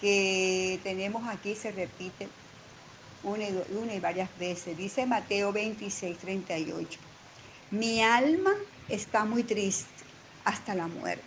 que 0.00 0.80
tenemos 0.82 1.28
aquí 1.28 1.54
se 1.54 1.72
repite 1.72 2.28
una 3.22 3.44
y, 3.94 4.00
varias 4.00 4.36
veces. 4.38 4.76
Dice 4.76 5.06
Mateo 5.06 5.52
26, 5.52 6.18
38. 6.18 6.98
Mi 7.70 8.02
alma 8.02 8.50
está 8.88 9.24
muy 9.24 9.44
triste 9.44 9.88
hasta 10.44 10.74
la 10.74 10.88
muerte. 10.88 11.22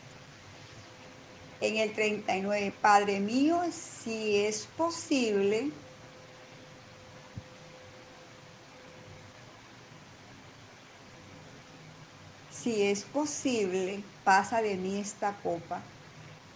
En 1.62 1.78
el 1.78 1.94
39, 1.94 2.74
Padre 2.82 3.20
mío, 3.20 3.62
si 3.72 4.38
es 4.38 4.68
posible, 4.78 5.72
si 12.66 12.82
es 12.82 13.04
posible, 13.04 14.04
pasa 14.24 14.60
de 14.60 14.76
mí 14.76 14.98
esta 15.00 15.34
copa 15.44 15.84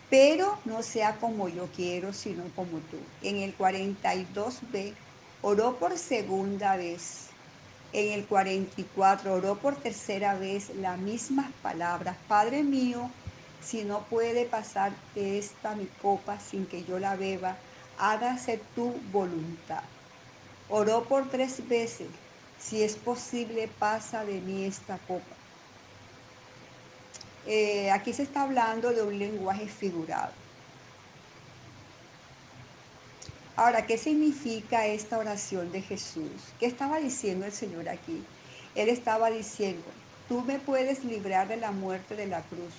pero 0.09 0.57
no 0.65 0.81
sea 0.81 1.17
como 1.17 1.49
yo 1.49 1.67
quiero, 1.75 2.13
sino 2.13 2.43
como 2.55 2.79
tú. 2.79 2.97
En 3.21 3.37
el 3.37 3.55
42b 3.55 4.95
oró 5.43 5.77
por 5.77 5.97
segunda 5.99 6.77
vez. 6.77 7.29
En 7.93 8.13
el 8.13 8.25
44 8.25 9.33
oró 9.33 9.59
por 9.59 9.75
tercera 9.75 10.33
vez 10.33 10.75
las 10.75 10.97
mismas 10.97 11.51
palabras. 11.61 12.17
Padre 12.27 12.63
mío, 12.63 13.15
si 13.61 13.83
no 13.83 14.09
puede 14.09 14.45
pasar 14.45 14.91
de 15.13 15.37
esta 15.37 15.75
mi 15.75 15.85
copa 16.01 16.39
sin 16.39 16.65
que 16.65 16.83
yo 16.83 16.97
la 16.97 17.15
beba, 17.15 17.57
hágase 17.99 18.57
tu 18.75 18.91
voluntad. 19.11 19.83
Oró 20.69 21.07
por 21.07 21.29
tres 21.29 21.67
veces. 21.67 22.07
Si 22.57 22.81
es 22.83 22.95
posible, 22.95 23.67
pasa 23.79 24.25
de 24.25 24.41
mí 24.41 24.65
esta 24.65 24.97
copa. 24.97 25.38
Eh, 27.47 27.89
aquí 27.91 28.13
se 28.13 28.23
está 28.23 28.43
hablando 28.43 28.91
de 28.91 29.01
un 29.01 29.17
lenguaje 29.17 29.67
figurado. 29.67 30.33
Ahora, 33.55 33.85
¿qué 33.85 33.97
significa 33.97 34.85
esta 34.87 35.17
oración 35.17 35.71
de 35.71 35.81
Jesús? 35.81 36.31
¿Qué 36.59 36.65
estaba 36.65 36.99
diciendo 36.99 37.45
el 37.45 37.51
Señor 37.51 37.89
aquí? 37.89 38.23
Él 38.75 38.87
estaba 38.87 39.29
diciendo, 39.29 39.83
tú 40.29 40.41
me 40.41 40.59
puedes 40.59 41.03
librar 41.03 41.47
de 41.47 41.57
la 41.57 41.71
muerte 41.71 42.15
de 42.15 42.27
la 42.27 42.41
cruz. 42.43 42.73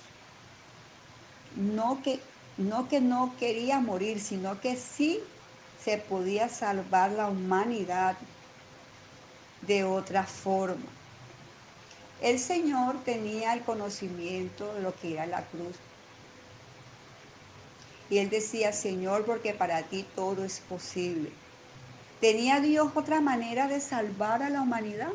No 1.55 2.01
que 2.01 2.19
no, 2.57 2.87
que 2.87 3.01
no 3.01 3.35
quería 3.37 3.79
morir, 3.79 4.19
sino 4.19 4.59
que 4.59 4.75
sí 4.75 5.19
se 5.83 5.97
podía 5.97 6.49
salvar 6.49 7.11
la 7.11 7.27
humanidad 7.27 8.17
de 9.61 9.83
otra 9.83 10.23
forma. 10.23 11.00
El 12.21 12.37
Señor 12.37 13.03
tenía 13.03 13.53
el 13.53 13.61
conocimiento 13.63 14.73
de 14.75 14.81
lo 14.81 14.95
que 14.95 15.13
era 15.13 15.25
la 15.25 15.43
cruz. 15.45 15.75
Y 18.11 18.19
él 18.19 18.29
decía, 18.29 18.73
Señor, 18.73 19.25
porque 19.25 19.53
para 19.53 19.81
ti 19.83 20.05
todo 20.15 20.43
es 20.43 20.59
posible. 20.59 21.31
¿Tenía 22.19 22.59
Dios 22.59 22.91
otra 22.93 23.21
manera 23.21 23.67
de 23.67 23.81
salvar 23.81 24.43
a 24.43 24.51
la 24.51 24.61
humanidad? 24.61 25.11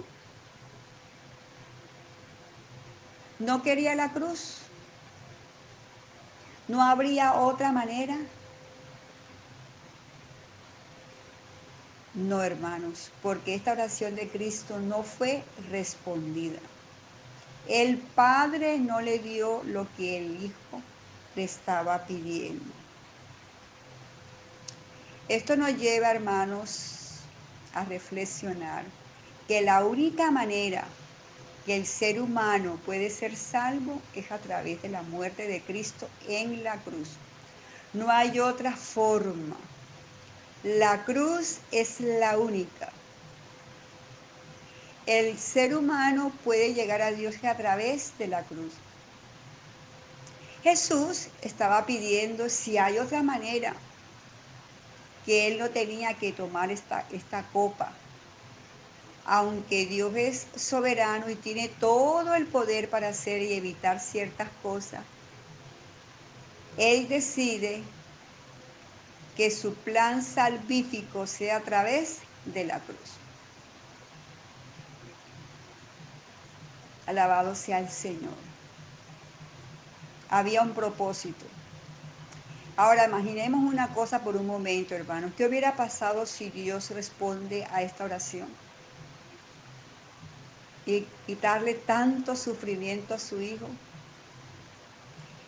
¿No 3.38 3.62
quería 3.62 3.94
la 3.94 4.12
cruz? 4.12 4.56
¿No 6.66 6.82
habría 6.82 7.34
otra 7.34 7.70
manera? 7.70 8.16
No, 12.14 12.42
hermanos, 12.42 13.12
porque 13.22 13.54
esta 13.54 13.72
oración 13.72 14.16
de 14.16 14.28
Cristo 14.28 14.80
no 14.80 15.02
fue 15.02 15.44
respondida. 15.70 16.58
El 17.68 17.98
Padre 17.98 18.78
no 18.78 19.00
le 19.00 19.18
dio 19.18 19.62
lo 19.64 19.86
que 19.96 20.18
el 20.18 20.44
Hijo 20.44 20.82
le 21.34 21.44
estaba 21.44 22.06
pidiendo. 22.06 22.64
Esto 25.28 25.56
nos 25.56 25.76
lleva, 25.76 26.12
hermanos, 26.12 27.22
a 27.74 27.84
reflexionar 27.84 28.84
que 29.48 29.62
la 29.62 29.84
única 29.84 30.30
manera 30.30 30.84
que 31.66 31.76
el 31.76 31.86
ser 31.86 32.20
humano 32.20 32.78
puede 32.86 33.10
ser 33.10 33.34
salvo 33.34 34.00
es 34.14 34.30
a 34.30 34.38
través 34.38 34.80
de 34.82 34.88
la 34.88 35.02
muerte 35.02 35.48
de 35.48 35.60
Cristo 35.60 36.08
en 36.28 36.62
la 36.62 36.76
cruz. 36.76 37.10
No 37.92 38.08
hay 38.10 38.38
otra 38.38 38.76
forma. 38.76 39.56
La 40.62 41.04
cruz 41.04 41.58
es 41.72 41.98
la 41.98 42.38
única. 42.38 42.92
El 45.06 45.38
ser 45.38 45.76
humano 45.76 46.32
puede 46.42 46.74
llegar 46.74 47.00
a 47.00 47.12
Dios 47.12 47.36
a 47.44 47.56
través 47.56 48.18
de 48.18 48.26
la 48.26 48.42
cruz. 48.42 48.72
Jesús 50.64 51.28
estaba 51.42 51.86
pidiendo 51.86 52.48
si 52.48 52.76
hay 52.76 52.98
otra 52.98 53.22
manera 53.22 53.76
que 55.24 55.46
él 55.46 55.58
no 55.58 55.70
tenía 55.70 56.14
que 56.14 56.32
tomar 56.32 56.72
esta, 56.72 57.04
esta 57.12 57.44
copa. 57.52 57.92
Aunque 59.24 59.86
Dios 59.86 60.14
es 60.16 60.46
soberano 60.56 61.30
y 61.30 61.36
tiene 61.36 61.68
todo 61.68 62.34
el 62.34 62.46
poder 62.46 62.90
para 62.90 63.08
hacer 63.08 63.42
y 63.42 63.54
evitar 63.54 64.00
ciertas 64.00 64.48
cosas, 64.62 65.02
Él 66.76 67.08
decide 67.08 67.82
que 69.36 69.50
su 69.50 69.74
plan 69.74 70.22
salvífico 70.22 71.26
sea 71.26 71.56
a 71.56 71.60
través 71.60 72.18
de 72.44 72.64
la 72.64 72.80
cruz. 72.80 73.25
Alabado 77.06 77.54
sea 77.54 77.78
el 77.78 77.88
Señor. 77.88 78.34
Había 80.28 80.62
un 80.62 80.72
propósito. 80.72 81.46
Ahora 82.76 83.06
imaginemos 83.06 83.64
una 83.64 83.88
cosa 83.94 84.20
por 84.22 84.36
un 84.36 84.46
momento, 84.46 84.94
hermanos. 84.94 85.32
¿Qué 85.36 85.46
hubiera 85.46 85.76
pasado 85.76 86.26
si 86.26 86.50
Dios 86.50 86.90
responde 86.90 87.66
a 87.72 87.82
esta 87.82 88.04
oración? 88.04 88.48
Y 90.84 91.06
quitarle 91.26 91.74
tanto 91.74 92.36
sufrimiento 92.36 93.14
a 93.14 93.18
su 93.18 93.40
hijo. 93.40 93.66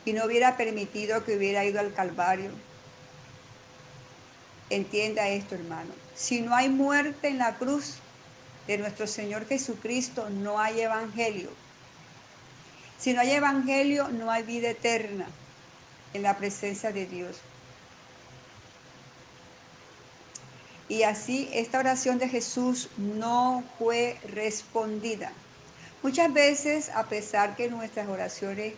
Y 0.04 0.12
no 0.14 0.24
hubiera 0.24 0.56
permitido 0.56 1.24
que 1.24 1.36
hubiera 1.36 1.64
ido 1.64 1.80
al 1.80 1.92
Calvario. 1.92 2.50
Entienda 4.70 5.28
esto, 5.28 5.54
hermano. 5.54 5.90
Si 6.14 6.40
no 6.40 6.54
hay 6.54 6.68
muerte 6.68 7.28
en 7.28 7.38
la 7.38 7.56
cruz 7.56 7.98
de 8.68 8.78
nuestro 8.78 9.06
Señor 9.06 9.48
Jesucristo, 9.48 10.28
no 10.28 10.60
hay 10.60 10.82
evangelio. 10.82 11.48
Si 12.98 13.14
no 13.14 13.22
hay 13.22 13.30
evangelio, 13.30 14.08
no 14.08 14.30
hay 14.30 14.42
vida 14.42 14.70
eterna 14.70 15.26
en 16.12 16.22
la 16.22 16.36
presencia 16.36 16.92
de 16.92 17.06
Dios. 17.06 17.38
Y 20.88 21.02
así 21.02 21.48
esta 21.52 21.78
oración 21.78 22.18
de 22.18 22.28
Jesús 22.28 22.90
no 22.98 23.64
fue 23.78 24.18
respondida. 24.28 25.32
Muchas 26.02 26.32
veces, 26.32 26.90
a 26.90 27.04
pesar 27.06 27.56
que 27.56 27.68
nuestras 27.70 28.06
oraciones 28.08 28.74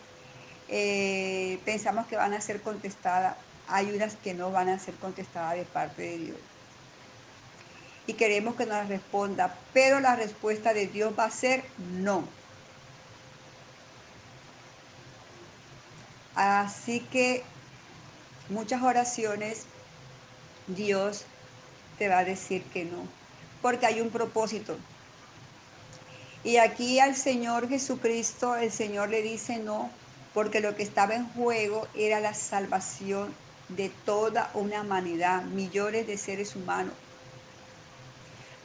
eh, 0.69 1.59
pensamos 1.65 2.07
que 2.07 2.17
van 2.17 2.33
a 2.33 2.41
ser 2.41 2.63
contestadas, 2.63 3.37
hay 3.67 3.91
unas 3.91 4.15
que 4.17 4.35
no 4.35 4.53
van 4.53 4.69
a 4.69 4.79
ser 4.79 4.95
contestadas 4.95 5.57
de 5.57 5.65
parte 5.65 6.03
de 6.03 6.19
Dios. 6.19 6.50
Y 8.07 8.15
queremos 8.15 8.57
que 8.57 8.67
nos 8.67 8.89
responda, 8.89 9.57
pero 9.73 10.01
la 10.01 10.17
respuesta 10.17 10.75
de 10.75 10.87
Dios 10.87 11.15
va 11.19 11.25
a 11.25 11.31
ser 11.31 11.65
no. 11.93 12.25
Así 16.35 17.01
que 17.01 17.43
muchas 18.49 18.83
oraciones 18.83 19.67
Dios 20.67 21.25
te 21.99 22.09
va 22.09 22.19
a 22.19 22.25
decir 22.25 22.63
que 22.65 22.85
no, 22.85 23.07
porque 23.63 23.87
hay 23.87 24.01
un 24.01 24.11
propósito. 24.11 24.77
Y 26.43 26.57
aquí 26.57 26.99
al 26.99 27.15
Señor 27.15 27.69
Jesucristo, 27.69 28.57
el 28.57 28.73
Señor 28.73 29.11
le 29.11 29.23
dice 29.23 29.59
no, 29.59 29.91
porque 30.33 30.61
lo 30.61 30.75
que 30.77 30.83
estaba 30.83 31.15
en 31.15 31.29
juego 31.29 31.87
era 31.95 32.21
la 32.21 32.35
salvación 32.35 33.35
de 33.69 33.91
toda 34.05 34.51
una 34.55 34.81
humanidad, 34.81 35.43
millones 35.43 36.07
de 36.07 36.17
seres 36.17 36.57
humanos. 36.57 36.95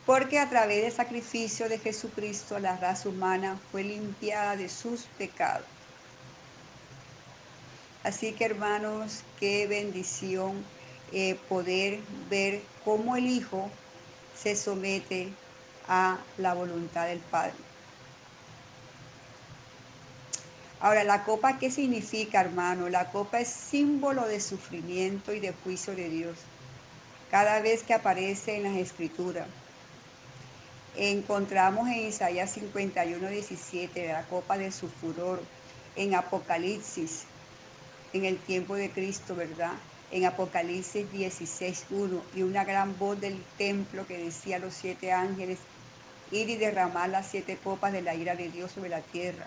Porque 0.06 0.39
a 0.39 0.50
través 0.50 0.84
del 0.84 0.91
sacrificio 0.91 1.68
de 1.68 1.80
Jesucristo 1.80 2.60
la 2.60 2.78
raza 2.78 3.10
humana 3.10 3.60
fue 3.72 3.84
limpiada 3.84 4.56
de 4.56 4.70
sus 4.70 5.04
pecados. 5.18 5.65
Así 8.04 8.34
que 8.34 8.46
hermanos, 8.46 9.24
qué 9.39 9.65
bendición 9.65 10.63
eh, 11.12 11.39
poder 11.50 12.00
ver 12.30 12.62
cómo 12.84 13.15
el 13.15 13.26
Hijo 13.26 13.72
se 14.36 14.56
somete 14.56 15.34
a 15.88 16.20
la 16.38 16.54
voluntad 16.54 17.08
del 17.08 17.20
Padre. 17.20 17.54
Ahora, 20.80 21.04
la 21.04 21.24
copa, 21.24 21.58
¿qué 21.58 21.72
significa, 21.72 22.41
hermano? 22.41 22.89
La 22.89 23.10
copa 23.10 23.39
es 23.39 23.48
símbolo 23.48 24.28
de 24.28 24.39
sufrimiento 24.39 25.34
y 25.34 25.39
de 25.39 25.52
juicio 25.63 25.96
de 25.96 26.10
Dios. 26.10 26.38
Cada 27.32 27.60
vez 27.60 27.82
que 27.82 27.96
aparece 27.96 28.58
en 28.58 28.63
las 28.63 28.76
Escrituras, 28.76 29.48
encontramos 30.97 31.88
en 31.89 32.08
Isaías 32.08 32.51
51, 32.51 33.27
17 33.27 34.08
la 34.08 34.23
copa 34.23 34.58
de 34.58 34.71
su 34.71 34.89
furor, 34.89 35.41
en 35.95 36.15
Apocalipsis 36.15 37.25
en 38.13 38.25
el 38.25 38.38
tiempo 38.38 38.75
de 38.75 38.89
Cristo, 38.89 39.36
¿verdad? 39.36 39.73
En 40.12 40.25
Apocalipsis 40.25 41.05
16.1 41.12 42.21
y 42.36 42.43
una 42.43 42.63
gran 42.63 42.97
voz 42.97 43.19
del 43.19 43.43
templo 43.58 44.08
que 44.08 44.17
decía 44.17 44.60
los 44.60 44.73
siete 44.73 45.12
ángeles, 45.12 45.60
ir 46.31 46.49
y 46.49 46.55
derramar 46.55 47.10
las 47.10 47.27
siete 47.27 47.58
copas 47.62 47.91
de 47.91 48.01
la 48.01 48.15
ira 48.15 48.36
de 48.36 48.49
Dios 48.49 48.71
sobre 48.71 48.89
la 48.89 49.01
tierra. 49.01 49.45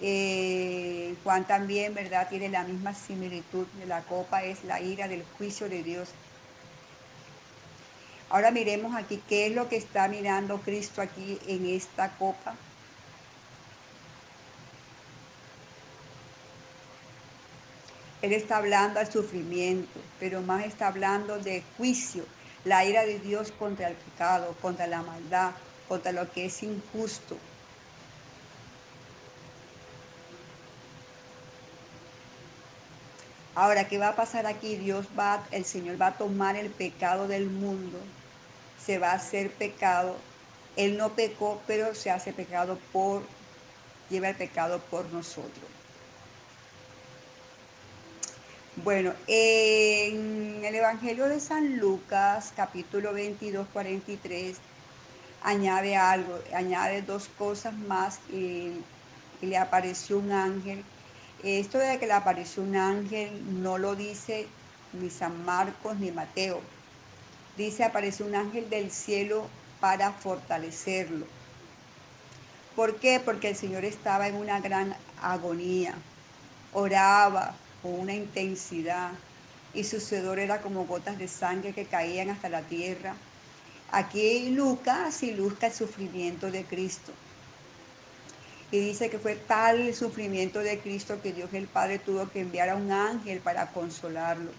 Eh, 0.00 1.14
Juan 1.24 1.46
también, 1.46 1.94
¿verdad? 1.94 2.28
Tiene 2.28 2.48
la 2.48 2.62
misma 2.62 2.94
similitud. 2.94 3.66
La 3.86 4.02
copa 4.02 4.44
es 4.44 4.62
la 4.64 4.80
ira 4.80 5.08
del 5.08 5.24
juicio 5.36 5.68
de 5.68 5.82
Dios. 5.82 6.10
Ahora 8.34 8.50
miremos 8.50 8.96
aquí 8.96 9.22
qué 9.28 9.46
es 9.46 9.54
lo 9.54 9.68
que 9.68 9.76
está 9.76 10.08
mirando 10.08 10.58
Cristo 10.60 11.00
aquí 11.00 11.38
en 11.46 11.66
esta 11.66 12.10
copa. 12.16 12.56
Él 18.22 18.32
está 18.32 18.56
hablando 18.56 18.98
al 18.98 19.12
sufrimiento, 19.12 20.00
pero 20.18 20.42
más 20.42 20.64
está 20.64 20.88
hablando 20.88 21.38
de 21.38 21.62
juicio, 21.76 22.24
la 22.64 22.84
ira 22.84 23.06
de 23.06 23.20
Dios 23.20 23.52
contra 23.52 23.86
el 23.86 23.94
pecado, 23.94 24.56
contra 24.60 24.88
la 24.88 25.02
maldad, 25.02 25.52
contra 25.86 26.10
lo 26.10 26.28
que 26.32 26.46
es 26.46 26.60
injusto. 26.64 27.38
Ahora, 33.54 33.86
¿qué 33.86 33.98
va 33.98 34.08
a 34.08 34.16
pasar 34.16 34.46
aquí? 34.46 34.74
Dios 34.74 35.06
va, 35.16 35.46
el 35.52 35.64
Señor 35.64 36.02
va 36.02 36.08
a 36.08 36.18
tomar 36.18 36.56
el 36.56 36.70
pecado 36.70 37.28
del 37.28 37.48
mundo, 37.48 38.00
se 38.84 38.98
va 38.98 39.12
a 39.12 39.14
hacer 39.14 39.50
pecado. 39.50 40.16
Él 40.76 40.96
no 40.96 41.10
pecó, 41.14 41.60
pero 41.66 41.94
se 41.94 42.10
hace 42.10 42.32
pecado 42.32 42.78
por, 42.92 43.22
lleva 44.10 44.30
el 44.30 44.36
pecado 44.36 44.80
por 44.90 45.06
nosotros. 45.12 45.74
Bueno, 48.76 49.14
en 49.28 50.64
el 50.64 50.74
Evangelio 50.74 51.28
de 51.28 51.38
San 51.38 51.76
Lucas, 51.76 52.52
capítulo 52.56 53.12
22, 53.12 53.68
43, 53.72 54.56
añade 55.44 55.94
algo, 55.96 56.40
añade 56.52 57.02
dos 57.02 57.28
cosas 57.38 57.72
más 57.72 58.18
y, 58.32 58.72
le 59.42 59.58
apareció 59.58 60.18
un 60.18 60.32
ángel. 60.32 60.82
Esto 61.44 61.78
de 61.78 61.98
que 61.98 62.06
le 62.06 62.14
apareció 62.14 62.62
un 62.62 62.76
ángel 62.76 63.62
no 63.62 63.78
lo 63.78 63.94
dice 63.94 64.48
ni 64.94 65.10
San 65.10 65.44
Marcos 65.44 65.98
ni 65.98 66.10
Mateo. 66.10 66.60
Dice 67.56 67.84
apareció 67.84 68.26
un 68.26 68.34
ángel 68.34 68.68
del 68.68 68.90
cielo 68.90 69.46
para 69.80 70.12
fortalecerlo. 70.12 71.26
¿Por 72.74 72.96
qué? 72.96 73.20
Porque 73.24 73.50
el 73.50 73.56
Señor 73.56 73.84
estaba 73.84 74.26
en 74.26 74.34
una 74.34 74.60
gran 74.60 74.96
agonía. 75.22 75.94
Oraba, 76.72 77.54
con 77.82 78.00
una 78.00 78.14
intensidad 78.14 79.12
y 79.74 79.84
su 79.84 80.00
sudor 80.00 80.38
era 80.38 80.62
como 80.62 80.86
gotas 80.86 81.18
de 81.18 81.28
sangre 81.28 81.72
que 81.72 81.84
caían 81.84 82.30
hasta 82.30 82.48
la 82.48 82.62
tierra. 82.62 83.14
Aquí 83.90 84.50
Lucas 84.50 85.22
ilustra 85.22 85.68
el 85.68 85.74
sufrimiento 85.74 86.50
de 86.50 86.64
Cristo. 86.64 87.12
Y 88.70 88.78
dice 88.78 89.10
que 89.10 89.18
fue 89.18 89.36
tal 89.36 89.80
el 89.80 89.94
sufrimiento 89.94 90.60
de 90.60 90.80
Cristo 90.80 91.20
que 91.22 91.32
Dios 91.32 91.52
el 91.52 91.68
Padre 91.68 91.98
tuvo 91.98 92.28
que 92.30 92.40
enviar 92.40 92.70
a 92.70 92.76
un 92.76 92.90
ángel 92.90 93.40
para 93.40 93.70
consolarlo. 93.70 94.50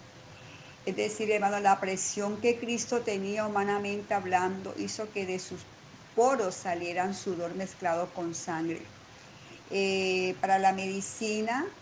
Es 0.86 0.96
decir, 0.96 1.30
hermano, 1.30 1.60
la 1.60 1.80
presión 1.80 2.40
que 2.40 2.58
Cristo 2.58 3.02
tenía 3.04 3.46
humanamente 3.46 4.14
hablando 4.14 4.74
hizo 4.78 5.12
que 5.12 5.26
de 5.26 5.38
sus 5.38 5.66
poros 6.14 6.56
salieran 6.56 7.14
sudor 7.14 7.54
mezclado 7.54 8.14
con 8.14 8.34
sangre. 8.34 8.94
Eh, 9.70 10.38
para 10.40 10.58
la 10.58 10.72
medicina, 10.72 11.76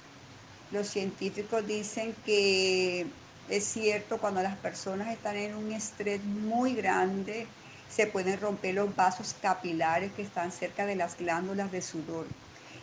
Los 0.70 0.88
científicos 0.88 1.66
dicen 1.66 2.16
que 2.24 3.14
es 3.46 3.64
cierto 3.72 4.20
cuando 4.20 4.42
las 4.42 4.58
personas 4.58 5.12
están 5.12 5.36
en 5.36 5.54
un 5.56 5.72
estrés 5.72 6.24
muy 6.24 6.74
grande, 6.74 7.54
se 7.86 8.06
pueden 8.08 8.40
romper 8.40 8.74
los 8.74 8.94
vasos 8.96 9.34
capilares 9.34 10.12
que 10.14 10.22
están 10.22 10.52
cerca 10.52 10.86
de 10.86 10.96
las 10.96 11.16
glándulas 11.16 11.70
de 11.70 11.82
sudor. 11.82 12.34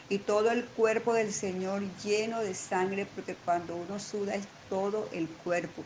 Y 0.10 0.19
todo 0.19 0.51
el 0.51 0.69
cuerpo 0.69 1.13
del 1.13 1.34
Señor 1.34 1.84
lleno 1.97 2.41
de 2.41 2.55
sangre, 2.55 3.05
porque 3.07 3.38
cuando 3.38 3.75
uno 3.77 3.99
suda 3.99 4.36
es 4.36 4.47
todo 4.69 5.10
el 5.12 5.29
cuerpo. 5.29 5.86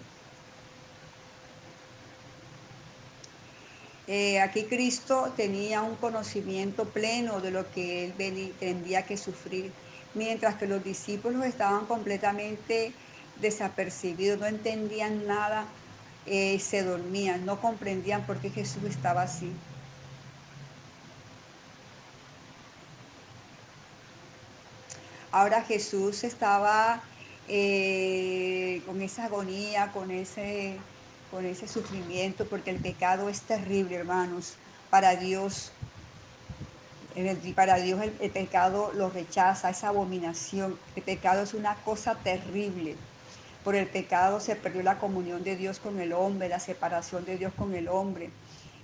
Eh, 4.07 4.39
aquí 4.39 4.65
Cristo 4.65 5.33
tenía 5.35 5.81
un 5.81 5.95
conocimiento 5.95 6.91
pleno 6.91 7.41
de 7.41 7.51
lo 7.51 7.71
que 7.71 8.05
él 8.05 8.55
tendría 8.59 9.05
que 9.05 9.17
sufrir, 9.17 9.71
mientras 10.13 10.55
que 10.55 10.67
los 10.67 10.83
discípulos 10.83 11.43
estaban 11.45 11.87
completamente 11.87 12.93
desapercibidos, 13.35 14.39
no 14.39 14.45
entendían 14.45 15.25
nada, 15.25 15.67
eh, 16.25 16.59
se 16.59 16.83
dormían, 16.83 17.45
no 17.45 17.59
comprendían 17.61 18.25
por 18.25 18.39
qué 18.39 18.49
Jesús 18.51 18.83
estaba 18.83 19.23
así. 19.23 19.51
Ahora 25.31 25.63
Jesús 25.63 26.23
estaba 26.23 27.03
eh, 27.47 28.81
con 28.85 29.01
esa 29.01 29.25
agonía, 29.25 29.91
con 29.91 30.11
ese 30.11 30.79
con 31.31 31.45
ese 31.45 31.67
sufrimiento, 31.67 32.45
porque 32.45 32.71
el 32.71 32.77
pecado 32.77 33.29
es 33.29 33.41
terrible, 33.41 33.95
hermanos. 33.95 34.55
Para 34.89 35.15
Dios, 35.15 35.71
para 37.55 37.75
Dios 37.77 38.01
el, 38.01 38.13
el, 38.19 38.31
pecado 38.31 38.91
lo 38.93 39.09
rechaza, 39.09 39.69
esa 39.69 39.89
abominación. 39.89 40.77
El 40.95 41.03
pecado 41.03 41.43
es 41.43 41.53
una 41.53 41.75
cosa 41.75 42.15
terrible. 42.15 42.95
Por 43.63 43.75
el 43.75 43.87
pecado 43.87 44.39
se 44.39 44.55
perdió 44.55 44.83
la 44.83 44.99
comunión 44.99 45.43
de 45.43 45.55
Dios 45.55 45.79
con 45.79 45.99
el 45.99 46.13
hombre, 46.13 46.49
la 46.49 46.59
separación 46.59 47.25
de 47.25 47.37
Dios 47.37 47.51
con 47.57 47.73
el 47.73 47.87
hombre. 47.87 48.29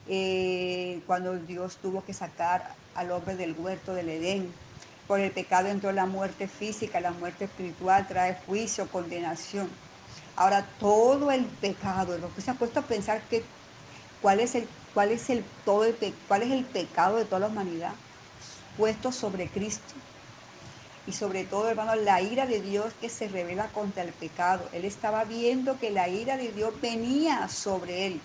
Eh, 0.08 1.02
cuando 1.06 1.38
Dios 1.38 1.78
tuvo 1.78 2.04
que 2.04 2.14
sacar 2.14 2.74
al 2.96 3.12
hombre 3.12 3.36
del 3.36 3.54
huerto 3.58 3.94
del 3.94 4.10
Edén. 4.10 4.52
Por 5.08 5.20
el 5.20 5.32
pecado 5.32 5.68
entró 5.68 5.92
la 5.92 6.06
muerte 6.06 6.48
física, 6.48 7.00
la 7.00 7.12
muerte 7.12 7.46
espiritual, 7.46 8.08
trae 8.08 8.38
juicio, 8.46 8.88
condenación. 8.88 9.70
Ahora, 10.42 10.66
todo 10.80 11.30
el 11.30 11.46
pecado, 11.46 12.18
lo 12.18 12.34
que 12.34 12.42
se 12.42 12.50
ha 12.50 12.56
puesto 12.56 12.80
a 12.80 12.84
pensar 12.84 13.22
que 13.30 13.44
cuál 14.24 14.40
es 14.40 14.56
el, 14.56 14.68
cuál 14.92 15.12
es 15.12 15.30
el, 15.30 15.44
todo 15.66 15.84
el, 15.84 15.96
cuál 16.28 16.42
es 16.42 16.50
el 16.50 16.66
pecado 16.66 17.18
de 17.18 17.26
toda 17.26 17.42
la 17.42 17.48
humanidad 17.48 17.94
puesto 18.76 19.12
sobre 19.12 19.50
Cristo. 19.50 19.94
Y 21.06 21.12
sobre 21.12 21.44
todo, 21.44 21.70
hermano, 21.70 21.94
la 21.94 22.24
ira 22.24 22.48
de 22.48 22.60
Dios 22.60 22.92
que 23.00 23.08
se 23.08 23.28
revela 23.28 23.68
contra 23.68 24.02
el 24.02 24.14
pecado. 24.14 24.68
Él 24.74 24.84
estaba 24.84 25.26
viendo 25.26 25.78
que 25.78 25.92
la 25.92 26.10
ira 26.10 26.38
de 26.38 26.52
Dios 26.52 26.74
venía 26.82 27.48
sobre 27.48 28.08
él. 28.08 28.22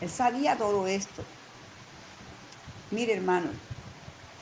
Él 0.00 0.08
sabía 0.08 0.56
todo 0.56 0.86
esto. 0.86 1.22
Mire, 2.90 3.12
hermano, 3.12 3.50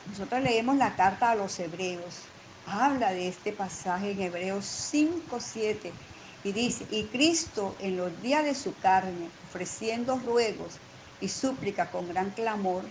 nosotros 0.09 0.41
leemos 0.41 0.77
la 0.77 0.95
carta 0.95 1.31
a 1.31 1.35
los 1.35 1.59
hebreos. 1.59 2.21
Habla 2.65 3.11
de 3.11 3.27
este 3.27 3.51
pasaje 3.51 4.11
en 4.11 4.21
Hebreos 4.21 4.63
5, 4.63 5.37
7 5.41 5.91
y 6.45 6.51
dice, 6.51 6.85
y 6.91 7.05
Cristo 7.05 7.75
en 7.79 7.97
los 7.97 8.21
días 8.21 8.45
de 8.45 8.53
su 8.53 8.75
carne, 8.77 9.29
ofreciendo 9.49 10.17
ruegos 10.19 10.75
y 11.19 11.27
súplica 11.27 11.89
con 11.89 12.07
gran 12.07 12.29
clamor, 12.29 12.83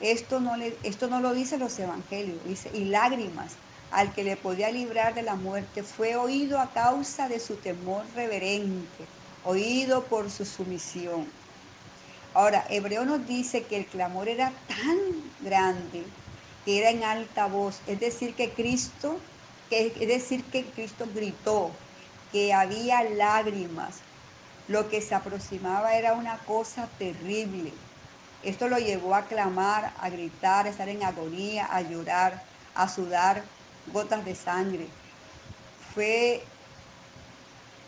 esto 0.00 0.40
no, 0.40 0.56
le, 0.56 0.74
esto 0.82 1.08
no 1.08 1.20
lo 1.20 1.34
dicen 1.34 1.60
los 1.60 1.78
evangelios, 1.78 2.42
dice, 2.46 2.70
y 2.72 2.86
lágrimas 2.86 3.52
al 3.90 4.14
que 4.14 4.24
le 4.24 4.38
podía 4.38 4.70
librar 4.70 5.14
de 5.14 5.20
la 5.20 5.34
muerte, 5.34 5.82
fue 5.82 6.16
oído 6.16 6.58
a 6.58 6.72
causa 6.72 7.28
de 7.28 7.38
su 7.38 7.56
temor 7.56 8.06
reverente, 8.16 9.04
oído 9.44 10.02
por 10.04 10.30
su 10.30 10.46
sumisión. 10.46 11.26
Ahora, 12.32 12.64
Hebreo 12.70 13.04
nos 13.04 13.28
dice 13.28 13.64
que 13.64 13.76
el 13.76 13.86
clamor 13.86 14.26
era 14.26 14.52
tan 14.66 14.98
grande 15.40 16.02
que 16.64 16.78
era 16.78 16.88
en 16.88 17.04
alta 17.04 17.46
voz, 17.46 17.80
es 17.86 18.00
decir, 18.00 18.34
que 18.34 18.50
Cristo, 18.50 19.18
que, 19.68 19.92
es 20.00 20.08
decir, 20.08 20.42
que 20.44 20.64
Cristo 20.64 21.06
gritó, 21.14 21.70
que 22.34 22.52
había 22.52 23.04
lágrimas. 23.04 24.00
Lo 24.66 24.88
que 24.88 25.00
se 25.00 25.14
aproximaba 25.14 25.94
era 25.94 26.14
una 26.14 26.38
cosa 26.38 26.88
terrible. 26.98 27.72
Esto 28.42 28.66
lo 28.66 28.76
llevó 28.78 29.14
a 29.14 29.26
clamar, 29.26 29.92
a 30.00 30.10
gritar, 30.10 30.66
a 30.66 30.70
estar 30.70 30.88
en 30.88 31.04
agonía, 31.04 31.64
a 31.70 31.80
llorar, 31.82 32.42
a 32.74 32.88
sudar 32.88 33.44
gotas 33.92 34.24
de 34.24 34.34
sangre. 34.34 34.88
Fue 35.94 36.42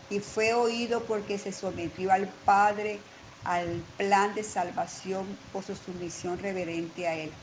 y 0.09 0.21
fue 0.21 0.53
oído 0.53 1.03
porque 1.03 1.37
se 1.37 1.51
sometió 1.51 2.13
al 2.13 2.29
Padre, 2.45 3.01
al 3.43 3.83
plan 3.97 4.33
de 4.33 4.43
salvación 4.43 5.37
por 5.51 5.65
su 5.65 5.75
sumisión 5.75 6.39
reverente 6.39 7.05
a 7.05 7.15
Él. 7.15 7.33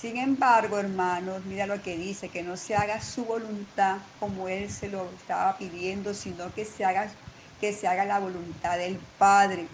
Sin 0.00 0.16
embargo, 0.16 0.78
hermanos, 0.78 1.44
mira 1.44 1.66
lo 1.66 1.82
que 1.82 1.96
dice, 1.96 2.28
que 2.28 2.44
no 2.44 2.56
se 2.56 2.76
haga 2.76 3.00
su 3.00 3.24
voluntad 3.24 3.96
como 4.20 4.48
Él 4.48 4.70
se 4.70 4.88
lo 4.88 5.10
estaba 5.10 5.58
pidiendo, 5.58 6.14
sino 6.14 6.54
que 6.54 6.64
se 6.64 6.84
haga, 6.84 7.10
que 7.60 7.72
se 7.72 7.88
haga 7.88 8.04
la 8.04 8.20
voluntad 8.20 8.78
del 8.78 8.96
Padre. 9.18 9.66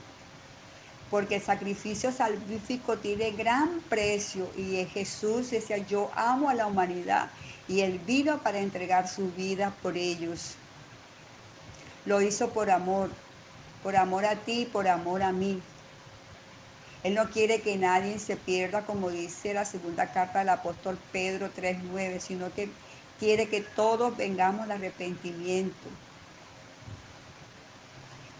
Porque 1.11 1.37
el 1.37 1.43
sacrificio 1.43 2.11
salvífico 2.11 2.97
tiene 2.97 3.33
gran 3.33 3.81
precio 3.91 4.49
y 4.57 4.83
Jesús 4.87 5.51
decía, 5.51 5.77
yo 5.77 6.11
amo 6.17 6.49
a 6.49 6.55
la 6.55 6.67
humanidad 6.69 7.29
y 7.69 7.81
Él 7.81 7.99
vino 7.99 8.39
para 8.39 8.61
entregar 8.61 9.07
su 9.09 9.31
vida 9.33 9.75
por 9.83 9.99
ellos. 9.99 10.55
Lo 12.07 12.23
hizo 12.23 12.49
por 12.49 12.71
amor, 12.71 13.11
por 13.83 13.95
amor 13.95 14.25
a 14.25 14.37
ti, 14.37 14.67
por 14.73 14.89
amor 14.89 15.23
a 15.23 15.33
mí. 15.33 15.61
Él 17.05 17.15
no 17.15 17.31
quiere 17.31 17.61
que 17.61 17.77
nadie 17.77 18.19
se 18.19 18.37
pierda, 18.37 18.87
como 18.87 19.11
dice 19.11 19.53
la 19.53 19.67
segunda 19.67 20.11
carta 20.11 20.39
del 20.39 20.49
apóstol 20.49 20.99
Pedro 21.13 21.53
3.9, 21.55 22.19
sino 22.19 22.53
que 22.53 22.71
quiere 23.21 23.49
que 23.49 23.61
todos 23.61 24.17
vengamos 24.17 24.63
al 24.63 24.73
arrepentimiento. 24.73 25.89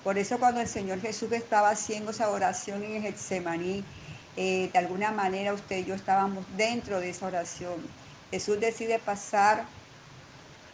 Por 0.03 0.17
eso 0.17 0.39
cuando 0.39 0.63
el 0.63 0.69
Señor 0.69 1.01
Jesús 1.01 1.31
estaba 1.33 1.71
haciendo 1.71 2.11
esa 2.11 2.31
oración 2.31 2.83
en 2.83 3.03
Getsemaní, 3.03 3.85
eh, 4.37 4.71
de 4.73 4.79
alguna 4.79 5.13
manera 5.13 5.53
usted 5.53 5.79
y 5.79 5.85
yo 5.85 5.95
estábamos 5.95 6.45
dentro 6.57 7.01
de 7.01 7.11
esa 7.11 7.27
oración. 7.27 7.87
Jesús 8.31 8.59
decide 8.61 8.99
pasar 8.99 9.67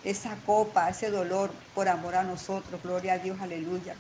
esa 0.05 0.37
copa, 0.47 0.89
ese 0.89 1.11
dolor 1.11 1.51
por 1.75 1.89
amor 1.89 2.15
a 2.15 2.23
nosotros. 2.23 2.81
Gloria 2.83 3.15
a 3.15 3.19
Dios, 3.19 3.41
aleluya. 3.41 3.97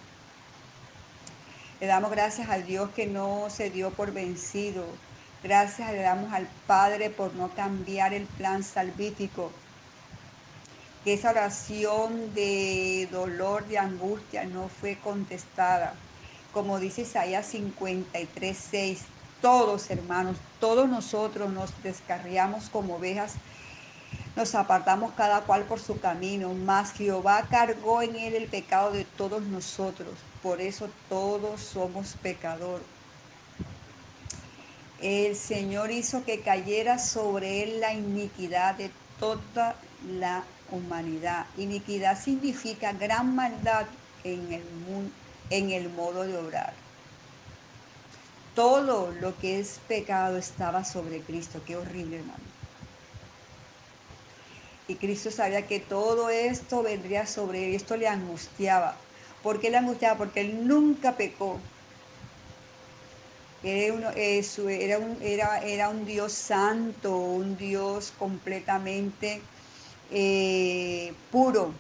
Le 1.80 1.86
damos 1.86 2.10
gracias 2.10 2.48
a 2.50 2.58
Dios 2.58 2.90
que 2.90 3.06
no 3.06 3.48
se 3.48 3.70
dio 3.70 3.90
por 3.90 4.12
vencido. 4.12 4.84
Gracias 5.42 5.90
le 5.92 6.02
damos 6.02 6.32
al 6.32 6.46
Padre 6.66 7.08
por 7.08 7.34
no 7.34 7.48
cambiar 7.54 8.12
el 8.12 8.26
plan 8.26 8.62
salvífico. 8.62 9.50
Que 11.04 11.14
esa 11.14 11.30
oración 11.30 12.34
de 12.34 13.08
dolor, 13.10 13.66
de 13.66 13.78
angustia 13.78 14.44
no 14.44 14.68
fue 14.68 14.96
contestada. 14.96 15.94
Como 16.52 16.78
dice 16.78 17.02
Isaías 17.02 17.46
53, 17.46 18.58
6, 18.70 19.00
todos 19.40 19.90
hermanos, 19.90 20.36
todos 20.58 20.88
nosotros 20.88 21.50
nos 21.50 21.70
descarriamos 21.82 22.68
como 22.68 22.96
ovejas 22.96 23.36
nos 24.36 24.54
apartamos 24.54 25.12
cada 25.16 25.42
cual 25.42 25.64
por 25.64 25.80
su 25.80 26.00
camino, 26.00 26.54
mas 26.54 26.92
Jehová 26.92 27.46
cargó 27.50 28.00
en 28.02 28.16
él 28.16 28.34
el 28.34 28.46
pecado 28.46 28.92
de 28.92 29.04
todos 29.04 29.42
nosotros. 29.42 30.14
Por 30.42 30.60
eso 30.60 30.88
todos 31.08 31.60
somos 31.60 32.16
pecadores. 32.22 32.86
El 35.00 35.34
Señor 35.34 35.90
hizo 35.90 36.24
que 36.24 36.40
cayera 36.40 36.98
sobre 36.98 37.62
él 37.62 37.80
la 37.80 37.94
iniquidad 37.94 38.74
de 38.74 38.90
toda 39.18 39.76
la 40.06 40.44
humanidad. 40.70 41.46
Iniquidad 41.56 42.22
significa 42.22 42.92
gran 42.92 43.34
maldad 43.34 43.86
en 44.24 44.52
el, 44.52 44.64
mundo, 44.86 45.10
en 45.48 45.70
el 45.70 45.88
modo 45.88 46.24
de 46.24 46.36
obrar. 46.36 46.74
Todo 48.54 49.10
lo 49.12 49.38
que 49.38 49.60
es 49.60 49.80
pecado 49.88 50.36
estaba 50.36 50.84
sobre 50.84 51.20
Cristo. 51.20 51.62
Qué 51.66 51.76
horrible, 51.76 52.18
hermano. 52.18 52.50
Y 54.86 54.96
Cristo 54.96 55.30
sabía 55.30 55.66
que 55.66 55.80
todo 55.80 56.30
esto 56.30 56.82
vendría 56.82 57.26
sobre 57.26 57.68
él. 57.68 57.74
Esto 57.74 57.96
le 57.96 58.08
angustiaba. 58.08 58.96
¿Por 59.42 59.60
qué 59.60 59.70
le 59.70 59.78
angustiaba? 59.78 60.18
Porque 60.18 60.40
él 60.42 60.66
nunca 60.66 61.16
pecó. 61.16 61.58
Era, 63.62 63.94
uno, 63.94 64.10
era, 65.20 65.60
era 65.62 65.88
un 65.90 66.04
Dios 66.06 66.32
santo, 66.32 67.16
un 67.16 67.56
Dios 67.58 68.12
completamente 68.18 69.42
eh, 70.10 71.12
puro. 71.30 71.72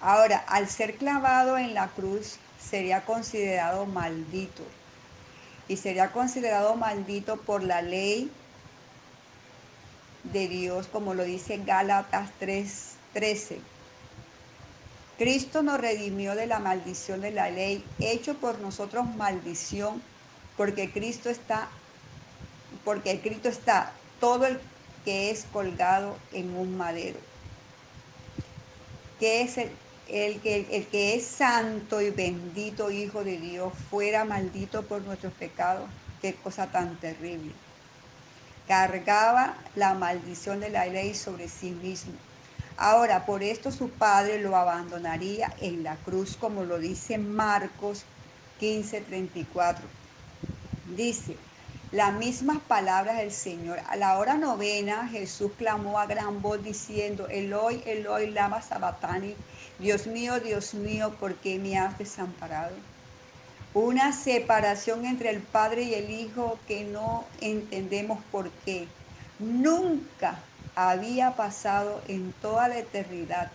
Ahora, 0.00 0.38
al 0.48 0.68
ser 0.68 0.96
clavado 0.96 1.58
en 1.58 1.74
la 1.74 1.88
cruz, 1.88 2.38
sería 2.58 3.04
considerado 3.04 3.86
maldito. 3.86 4.62
y 5.68 5.76
sería 5.76 6.12
considerado 6.12 6.76
maldito 6.76 7.36
por 7.38 7.62
la 7.62 7.82
ley 7.82 8.30
de 10.24 10.48
Dios, 10.48 10.86
como 10.88 11.14
lo 11.14 11.24
dice 11.24 11.58
Gálatas 11.58 12.30
3:13. 12.40 13.58
Cristo 15.22 15.62
nos 15.62 15.80
redimió 15.80 16.34
de 16.34 16.48
la 16.48 16.58
maldición 16.58 17.20
de 17.20 17.30
la 17.30 17.48
ley, 17.48 17.84
hecho 18.00 18.34
por 18.34 18.58
nosotros 18.58 19.06
maldición, 19.14 20.02
porque 20.56 20.90
Cristo 20.90 21.30
está, 21.30 21.68
porque 22.84 23.20
Cristo 23.20 23.48
está 23.48 23.92
todo 24.18 24.46
el 24.46 24.58
que 25.04 25.30
es 25.30 25.44
colgado 25.52 26.16
en 26.32 26.56
un 26.56 26.76
madero. 26.76 27.20
Que 29.20 29.42
es 29.42 29.58
el, 29.58 29.70
el, 30.08 30.40
el 30.44 30.86
que 30.88 31.14
es 31.14 31.24
santo 31.24 32.00
y 32.00 32.10
bendito 32.10 32.90
Hijo 32.90 33.22
de 33.22 33.38
Dios 33.38 33.72
fuera 33.90 34.24
maldito 34.24 34.82
por 34.82 35.02
nuestros 35.02 35.32
pecados. 35.34 35.88
Qué 36.20 36.34
cosa 36.34 36.66
tan 36.66 36.98
terrible. 36.98 37.52
Cargaba 38.66 39.54
la 39.76 39.94
maldición 39.94 40.58
de 40.58 40.70
la 40.70 40.86
ley 40.86 41.14
sobre 41.14 41.48
sí 41.48 41.70
mismo 41.70 42.14
Ahora, 42.76 43.26
por 43.26 43.42
esto 43.42 43.70
su 43.70 43.90
padre 43.98 44.40
lo 44.40 44.56
abandonaría 44.56 45.50
en 45.58 45.82
la 45.82 45.96
cruz, 45.96 46.36
como 46.36 46.64
lo 46.64 46.78
dice 46.78 47.18
Marcos 47.18 48.04
15:34. 48.60 49.88
Dice, 50.84 51.36
las 51.92 52.14
mismas 52.14 52.62
palabras 52.62 53.18
del 53.18 53.32
Señor. 53.32 53.80
A 53.86 53.96
la 53.96 54.18
hora 54.18 54.36
novena, 54.38 55.08
Jesús 55.08 55.52
clamó 55.56 55.98
a 55.98 56.06
gran 56.06 56.40
voz 56.42 56.62
diciendo, 56.62 57.28
Eloi, 57.28 57.82
Eloi, 57.86 58.30
lama 58.30 58.62
sabatani, 58.62 59.36
Dios 59.78 60.06
mío, 60.06 60.40
Dios 60.40 60.74
mío, 60.74 61.18
¿por 61.18 61.40
qué 61.40 61.58
me 61.58 61.78
has 61.78 61.98
desamparado? 61.98 62.88
Una 63.74 64.12
separación 64.12 65.04
entre 65.06 65.30
el 65.30 65.42
Padre 65.42 65.82
y 65.84 65.94
el 65.94 66.10
Hijo 66.10 66.64
que 66.66 66.84
no 66.84 67.34
entendemos 67.40 68.24
por 68.24 68.50
qué. 68.64 68.96
Nunca 69.38 70.51
había 70.74 71.36
pasado 71.36 72.00
en 72.08 72.32
toda 72.40 72.68
la 72.68 72.78
eternidad. 72.78 73.50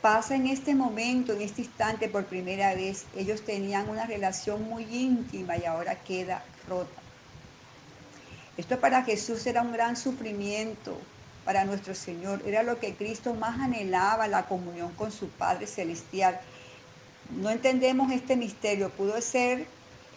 Pasa 0.00 0.36
en 0.36 0.46
este 0.46 0.74
momento, 0.74 1.32
en 1.32 1.42
este 1.42 1.62
instante 1.62 2.08
por 2.08 2.26
primera 2.26 2.74
vez. 2.74 3.06
Ellos 3.16 3.42
tenían 3.42 3.88
una 3.88 4.06
relación 4.06 4.62
muy 4.68 4.84
íntima 4.84 5.56
y 5.56 5.64
ahora 5.64 5.96
queda 5.96 6.44
rota. 6.68 7.00
Esto 8.56 8.78
para 8.78 9.02
Jesús 9.02 9.46
era 9.46 9.62
un 9.62 9.72
gran 9.72 9.96
sufrimiento, 9.96 10.96
para 11.44 11.64
nuestro 11.64 11.94
Señor. 11.94 12.42
Era 12.44 12.62
lo 12.62 12.78
que 12.78 12.94
Cristo 12.94 13.34
más 13.34 13.60
anhelaba, 13.60 14.28
la 14.28 14.46
comunión 14.46 14.92
con 14.92 15.12
su 15.12 15.28
Padre 15.28 15.66
Celestial. 15.66 16.40
No 17.30 17.50
entendemos 17.50 18.10
este 18.12 18.36
misterio. 18.36 18.90
Pudo 18.90 19.20
ser 19.20 19.66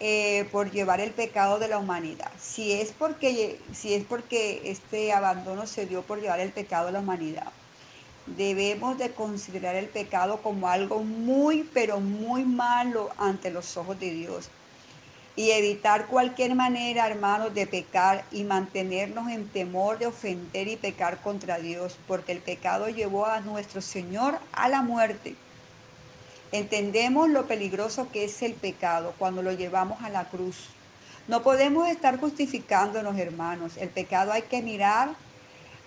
eh, 0.01 0.47
por 0.51 0.71
llevar 0.71 1.01
el 1.01 1.11
pecado 1.11 1.59
de 1.59 1.67
la 1.67 1.77
humanidad. 1.77 2.31
Si 2.39 2.71
es, 2.71 2.93
porque, 2.97 3.59
si 3.73 3.93
es 3.93 4.05
porque 4.05 4.61
este 4.63 5.11
abandono 5.11 5.67
se 5.67 5.85
dio 5.85 6.03
por 6.03 6.21
llevar 6.21 6.39
el 6.39 6.53
pecado 6.53 6.85
de 6.85 6.93
la 6.93 6.99
humanidad, 6.99 7.51
debemos 8.25 8.97
de 8.97 9.11
considerar 9.11 9.75
el 9.75 9.87
pecado 9.87 10.41
como 10.41 10.69
algo 10.69 11.03
muy, 11.03 11.69
pero 11.73 11.99
muy 11.99 12.45
malo 12.45 13.09
ante 13.17 13.51
los 13.51 13.75
ojos 13.75 13.99
de 13.99 14.11
Dios. 14.11 14.49
Y 15.35 15.51
evitar 15.51 16.07
cualquier 16.07 16.55
manera, 16.55 17.05
hermanos, 17.07 17.53
de 17.53 17.67
pecar 17.67 18.23
y 18.31 18.45
mantenernos 18.45 19.29
en 19.29 19.49
temor 19.49 19.99
de 19.99 20.07
ofender 20.07 20.69
y 20.69 20.77
pecar 20.77 21.21
contra 21.21 21.59
Dios, 21.59 21.97
porque 22.07 22.31
el 22.31 22.39
pecado 22.39 22.87
llevó 22.87 23.25
a 23.25 23.41
nuestro 23.41 23.81
Señor 23.81 24.39
a 24.53 24.69
la 24.69 24.81
muerte 24.81 25.35
Entendemos 26.51 27.29
lo 27.29 27.45
peligroso 27.45 28.09
que 28.11 28.25
es 28.25 28.41
el 28.41 28.53
pecado 28.53 29.13
cuando 29.19 29.43
lo 29.43 29.51
llevamos 29.51 30.01
a 30.01 30.09
la 30.09 30.29
cruz. 30.29 30.69
No 31.27 31.43
podemos 31.43 31.87
estar 31.87 32.19
justificándonos, 32.19 33.17
hermanos. 33.17 33.77
El 33.77 33.89
pecado 33.89 34.31
hay 34.31 34.41
que 34.43 34.63
mirar, 34.63 35.13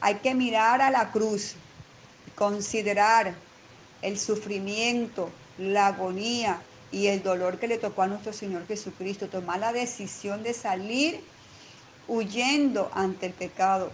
hay 0.01 0.17
que 0.17 0.35
mirar 0.35 0.81
a 0.81 0.91
la 0.91 1.11
cruz, 1.11 1.57
considerar 2.37 3.35
el 4.03 4.21
sufrimiento, 4.21 5.31
la 5.59 5.89
agonía 5.89 6.61
y 6.93 7.09
el 7.09 7.23
dolor 7.23 7.59
que 7.59 7.67
le 7.67 7.79
tocó 7.79 8.03
a 8.03 8.07
nuestro 8.07 8.33
Señor 8.33 8.67
Jesucristo, 8.69 9.29
tomar 9.29 9.59
la 9.59 9.73
decisión 9.73 10.45
de 10.45 10.55
salir 10.55 11.21
huyendo 12.07 12.91
ante 12.95 13.27
el 13.27 13.33
pecado, 13.33 13.91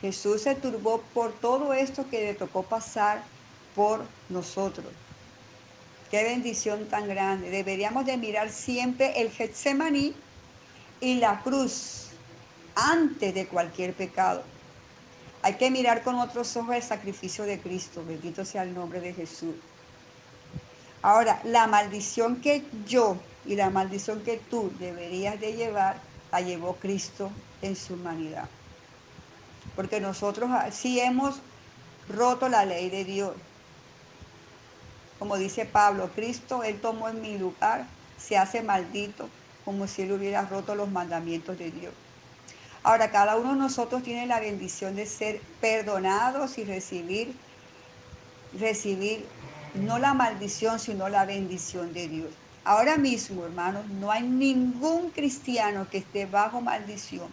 Jesús 0.00 0.42
se 0.42 0.54
turbó 0.54 1.02
por 1.12 1.32
todo 1.32 1.74
esto 1.74 2.08
que 2.08 2.22
le 2.22 2.34
tocó 2.34 2.62
pasar 2.62 3.22
por 3.74 4.02
nosotros. 4.28 4.86
Qué 6.10 6.24
bendición 6.24 6.86
tan 6.86 7.06
grande. 7.06 7.50
Deberíamos 7.50 8.06
de 8.06 8.16
mirar 8.16 8.50
siempre 8.50 9.20
el 9.20 9.30
Getsemaní 9.30 10.14
y 11.00 11.14
la 11.16 11.40
cruz 11.42 12.08
antes 12.74 13.34
de 13.34 13.46
cualquier 13.46 13.92
pecado. 13.92 14.42
Hay 15.42 15.54
que 15.54 15.70
mirar 15.70 16.02
con 16.02 16.16
otros 16.16 16.56
ojos 16.56 16.74
el 16.74 16.82
sacrificio 16.82 17.44
de 17.44 17.60
Cristo. 17.60 18.02
Bendito 18.04 18.44
sea 18.44 18.62
el 18.62 18.74
nombre 18.74 19.00
de 19.00 19.12
Jesús. 19.12 19.54
Ahora, 21.02 21.40
la 21.44 21.66
maldición 21.66 22.40
que 22.40 22.64
yo 22.86 23.16
y 23.46 23.54
la 23.54 23.70
maldición 23.70 24.22
que 24.22 24.38
tú 24.50 24.70
deberías 24.78 25.40
de 25.40 25.54
llevar, 25.54 25.96
la 26.32 26.40
llevó 26.40 26.76
Cristo 26.76 27.30
en 27.62 27.76
su 27.76 27.94
humanidad 27.94 28.48
porque 29.76 30.00
nosotros 30.00 30.50
sí 30.72 31.00
hemos 31.00 31.40
roto 32.08 32.48
la 32.48 32.64
ley 32.64 32.90
de 32.90 33.04
Dios. 33.04 33.32
Como 35.18 35.36
dice 35.36 35.66
Pablo, 35.66 36.10
Cristo, 36.14 36.64
Él 36.64 36.80
tomó 36.80 37.08
en 37.08 37.20
mi 37.20 37.38
lugar, 37.38 37.86
se 38.18 38.36
hace 38.36 38.62
maldito, 38.62 39.28
como 39.64 39.86
si 39.86 40.02
Él 40.02 40.12
hubiera 40.12 40.42
roto 40.42 40.74
los 40.74 40.90
mandamientos 40.90 41.58
de 41.58 41.70
Dios. 41.70 41.92
Ahora, 42.82 43.10
cada 43.10 43.36
uno 43.36 43.52
de 43.52 43.58
nosotros 43.58 44.02
tiene 44.02 44.26
la 44.26 44.40
bendición 44.40 44.96
de 44.96 45.04
ser 45.04 45.40
perdonados 45.60 46.56
y 46.56 46.64
recibir, 46.64 47.36
recibir 48.58 49.26
no 49.74 49.98
la 49.98 50.14
maldición, 50.14 50.80
sino 50.80 51.08
la 51.08 51.26
bendición 51.26 51.92
de 51.92 52.08
Dios. 52.08 52.30
Ahora 52.64 52.96
mismo, 52.96 53.44
hermanos, 53.44 53.86
no 53.86 54.10
hay 54.10 54.22
ningún 54.22 55.10
cristiano 55.10 55.86
que 55.90 55.98
esté 55.98 56.26
bajo 56.26 56.60
maldición 56.60 57.28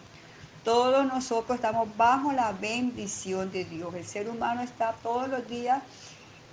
todos 0.64 1.06
nosotros 1.06 1.56
estamos 1.56 1.88
bajo 1.96 2.32
la 2.32 2.52
bendición 2.52 3.50
de 3.50 3.64
Dios. 3.64 3.94
El 3.94 4.06
ser 4.06 4.28
humano 4.28 4.62
está 4.62 4.94
todos 5.02 5.28
los 5.28 5.48
días 5.48 5.82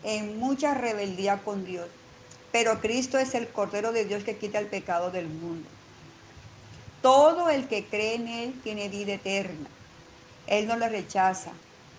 en 0.04 0.40
mucha 0.40 0.74
rebeldía 0.74 1.40
con 1.44 1.66
Dios. 1.66 1.88
Pero 2.52 2.80
Cristo 2.80 3.18
es 3.18 3.36
el 3.36 3.50
Cordero 3.50 3.92
de 3.92 4.06
Dios 4.06 4.24
que 4.24 4.38
quita 4.38 4.60
el 4.60 4.68
pecado 4.68 5.12
del 5.12 5.28
mundo. 5.28 5.68
Todo 7.02 7.50
el 7.50 7.68
que 7.68 7.86
cree 7.86 8.16
en 8.16 8.28
Él 8.28 8.62
tiene 8.64 8.90
vida 8.90 9.14
eterna. 9.14 9.68
Él 10.48 10.68
no 10.68 10.78
le 10.78 10.88
rechaza. 10.90 11.52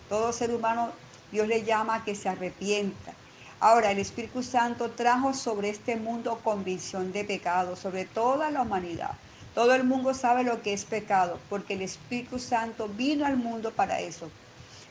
Todo 0.08 0.32
ser 0.32 0.54
humano 0.54 0.92
Dios 1.32 1.48
le 1.48 1.64
llama 1.64 1.96
a 1.96 2.04
que 2.04 2.14
se 2.14 2.28
arrepienta. 2.28 3.12
Ahora, 3.58 3.90
el 3.90 3.98
Espíritu 3.98 4.42
Santo 4.42 4.90
trajo 4.90 5.34
sobre 5.34 5.70
este 5.70 5.96
mundo 5.96 6.40
convicción 6.44 7.12
de 7.12 7.24
pecado, 7.24 7.74
sobre 7.74 8.04
toda 8.04 8.50
la 8.50 8.62
humanidad. 8.62 9.12
Todo 9.56 9.74
el 9.74 9.84
mundo 9.84 10.12
sabe 10.12 10.44
lo 10.44 10.60
que 10.60 10.74
es 10.74 10.84
pecado, 10.84 11.38
porque 11.48 11.72
el 11.72 11.80
Espíritu 11.80 12.38
Santo 12.38 12.88
vino 12.88 13.24
al 13.24 13.38
mundo 13.38 13.72
para 13.72 14.00
eso, 14.00 14.30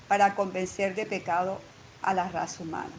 para 0.07 0.33
convencer 0.33 0.95
de 0.95 1.05
pecado 1.05 1.61
a 2.01 2.15
la 2.15 2.29
raza 2.29 2.63
humana. 2.63 2.89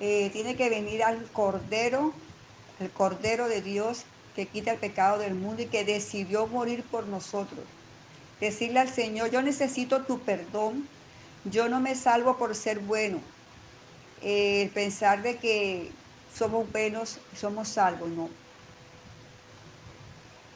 Eh, 0.00 0.30
tiene 0.32 0.56
que 0.56 0.70
venir 0.70 1.04
al 1.04 1.22
Cordero, 1.26 2.14
el 2.78 2.88
Cordero 2.88 3.48
de 3.48 3.60
Dios 3.60 4.06
que 4.34 4.46
quita 4.46 4.70
el 4.70 4.78
pecado 4.78 5.18
del 5.18 5.34
mundo 5.34 5.60
y 5.60 5.66
que 5.66 5.84
decidió 5.84 6.46
morir 6.46 6.82
por 6.84 7.06
nosotros. 7.06 7.66
Decirle 8.40 8.80
al 8.80 8.88
Señor, 8.88 9.30
yo 9.30 9.42
necesito 9.42 10.04
tu 10.04 10.20
perdón, 10.20 10.88
yo 11.44 11.68
no 11.68 11.80
me 11.80 11.94
salvo 11.94 12.38
por 12.38 12.56
ser 12.56 12.78
bueno. 12.78 13.20
Eh, 14.22 14.70
pensar 14.72 15.20
de 15.20 15.36
que 15.36 15.92
somos 16.34 16.70
buenos, 16.70 17.18
somos 17.36 17.68
salvos, 17.68 18.08
no. 18.10 18.28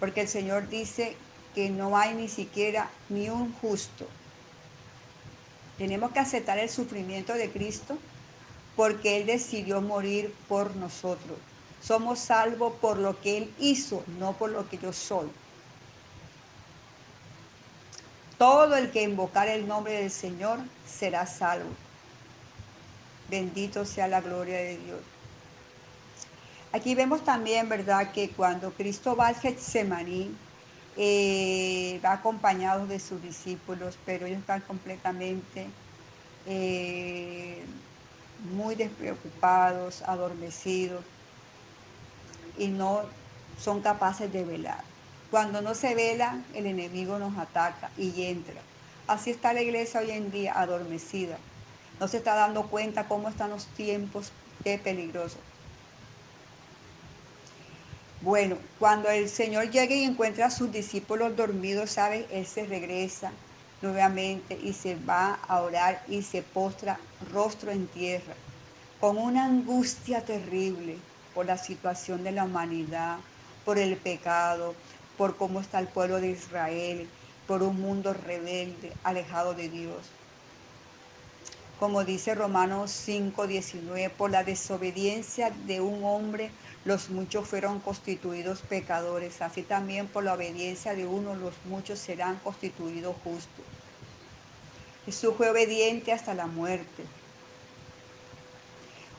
Porque 0.00 0.22
el 0.22 0.28
Señor 0.28 0.68
dice 0.68 1.16
que 1.54 1.70
no 1.70 1.96
hay 1.96 2.14
ni 2.14 2.28
siquiera 2.28 2.90
ni 3.08 3.28
un 3.28 3.52
justo. 3.54 4.06
Tenemos 5.78 6.12
que 6.12 6.20
aceptar 6.20 6.58
el 6.58 6.68
sufrimiento 6.68 7.34
de 7.34 7.50
Cristo 7.50 7.98
porque 8.76 9.18
Él 9.18 9.26
decidió 9.26 9.80
morir 9.80 10.34
por 10.48 10.74
nosotros. 10.76 11.38
Somos 11.82 12.18
salvos 12.18 12.74
por 12.80 12.96
lo 12.96 13.20
que 13.20 13.38
Él 13.38 13.54
hizo, 13.58 14.04
no 14.18 14.32
por 14.32 14.50
lo 14.50 14.68
que 14.68 14.78
yo 14.78 14.92
soy. 14.92 15.28
Todo 18.38 18.76
el 18.76 18.90
que 18.90 19.02
invocar 19.02 19.48
el 19.48 19.66
nombre 19.68 19.94
del 19.94 20.10
Señor 20.10 20.58
será 20.86 21.26
salvo. 21.26 21.70
Bendito 23.28 23.84
sea 23.84 24.08
la 24.08 24.20
gloria 24.20 24.56
de 24.56 24.76
Dios. 24.78 25.00
Aquí 26.74 26.96
vemos 26.96 27.22
también, 27.22 27.68
¿verdad?, 27.68 28.10
que 28.10 28.30
cuando 28.30 28.72
Cristo 28.72 29.14
va 29.14 29.28
al 29.28 29.36
Getsemaní, 29.36 30.34
eh, 30.96 32.00
va 32.04 32.14
acompañado 32.14 32.88
de 32.88 32.98
sus 32.98 33.22
discípulos, 33.22 33.96
pero 34.04 34.26
ellos 34.26 34.40
están 34.40 34.60
completamente 34.62 35.68
eh, 36.46 37.62
muy 38.56 38.74
despreocupados, 38.74 40.02
adormecidos 40.02 41.04
y 42.58 42.66
no 42.66 43.02
son 43.56 43.80
capaces 43.80 44.32
de 44.32 44.44
velar. 44.44 44.82
Cuando 45.30 45.62
no 45.62 45.76
se 45.76 45.94
vela, 45.94 46.42
el 46.54 46.66
enemigo 46.66 47.20
nos 47.20 47.38
ataca 47.38 47.92
y 47.96 48.24
entra. 48.24 48.60
Así 49.06 49.30
está 49.30 49.52
la 49.52 49.62
iglesia 49.62 50.00
hoy 50.00 50.10
en 50.10 50.32
día, 50.32 50.58
adormecida. 50.58 51.38
No 52.00 52.08
se 52.08 52.16
está 52.16 52.34
dando 52.34 52.66
cuenta 52.66 53.06
cómo 53.06 53.28
están 53.28 53.50
los 53.50 53.66
tiempos, 53.66 54.32
qué 54.64 54.76
peligroso. 54.76 55.38
Bueno, 58.24 58.56
cuando 58.78 59.10
el 59.10 59.28
Señor 59.28 59.70
llegue 59.70 59.96
y 59.96 60.04
encuentra 60.04 60.46
a 60.46 60.50
sus 60.50 60.72
discípulos 60.72 61.36
dormidos, 61.36 61.90
¿sabes? 61.90 62.24
Él 62.30 62.46
se 62.46 62.64
regresa 62.64 63.32
nuevamente 63.82 64.58
y 64.62 64.72
se 64.72 64.94
va 64.94 65.34
a 65.46 65.60
orar 65.60 66.02
y 66.08 66.22
se 66.22 66.40
postra 66.40 66.98
rostro 67.34 67.70
en 67.70 67.86
tierra, 67.86 68.32
con 68.98 69.18
una 69.18 69.44
angustia 69.44 70.22
terrible 70.24 70.96
por 71.34 71.44
la 71.44 71.58
situación 71.58 72.24
de 72.24 72.32
la 72.32 72.44
humanidad, 72.44 73.18
por 73.62 73.76
el 73.76 73.94
pecado, 73.98 74.74
por 75.18 75.36
cómo 75.36 75.60
está 75.60 75.78
el 75.78 75.88
pueblo 75.88 76.18
de 76.18 76.30
Israel, 76.30 77.06
por 77.46 77.62
un 77.62 77.78
mundo 77.78 78.14
rebelde, 78.14 78.94
alejado 79.02 79.52
de 79.52 79.68
Dios. 79.68 79.98
Como 81.78 82.04
dice 82.04 82.34
Romanos 82.34 82.90
5:19, 82.90 84.08
por 84.08 84.30
la 84.30 84.44
desobediencia 84.44 85.52
de 85.66 85.82
un 85.82 86.02
hombre 86.04 86.50
los 86.84 87.08
muchos 87.08 87.48
fueron 87.48 87.80
constituidos 87.80 88.60
pecadores, 88.60 89.40
así 89.40 89.62
también 89.62 90.06
por 90.06 90.22
la 90.22 90.34
obediencia 90.34 90.94
de 90.94 91.06
uno 91.06 91.34
los 91.34 91.54
muchos 91.64 91.98
serán 91.98 92.38
constituidos 92.44 93.16
justos. 93.24 93.64
Jesús 95.06 95.34
fue 95.36 95.50
obediente 95.50 96.12
hasta 96.12 96.34
la 96.34 96.46
muerte. 96.46 97.04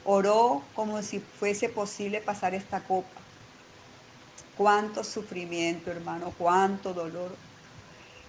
Oró 0.04 0.62
como 0.76 1.02
si 1.02 1.20
fuese 1.20 1.68
posible 1.70 2.22
pasar 2.22 2.54
esta 2.54 2.82
copa. 2.82 3.10
Cuánto 4.58 5.04
sufrimiento, 5.04 5.90
hermano, 5.90 6.34
cuánto 6.38 6.94
dolor. 6.94 7.36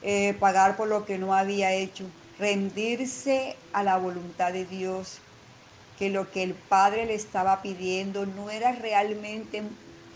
Eh, 0.03 0.35
pagar 0.41 0.77
por 0.77 0.89
lo 0.89 1.05
que 1.05 1.19
no 1.19 1.35
había 1.35 1.73
hecho. 1.73 2.05
Rendirse 2.39 3.57
a 3.73 3.83
la 3.83 3.99
voluntad 3.99 4.53
de 4.53 4.65
Dios 4.65 5.21
que 5.99 6.11
lo 6.11 6.31
que 6.31 6.43
el 6.43 6.55
Padre 6.55 7.07
le 7.07 7.15
estaba 7.15 7.63
pidiendo 7.63 8.27
no 8.27 8.51
era 8.51 8.73
realmente 8.73 9.63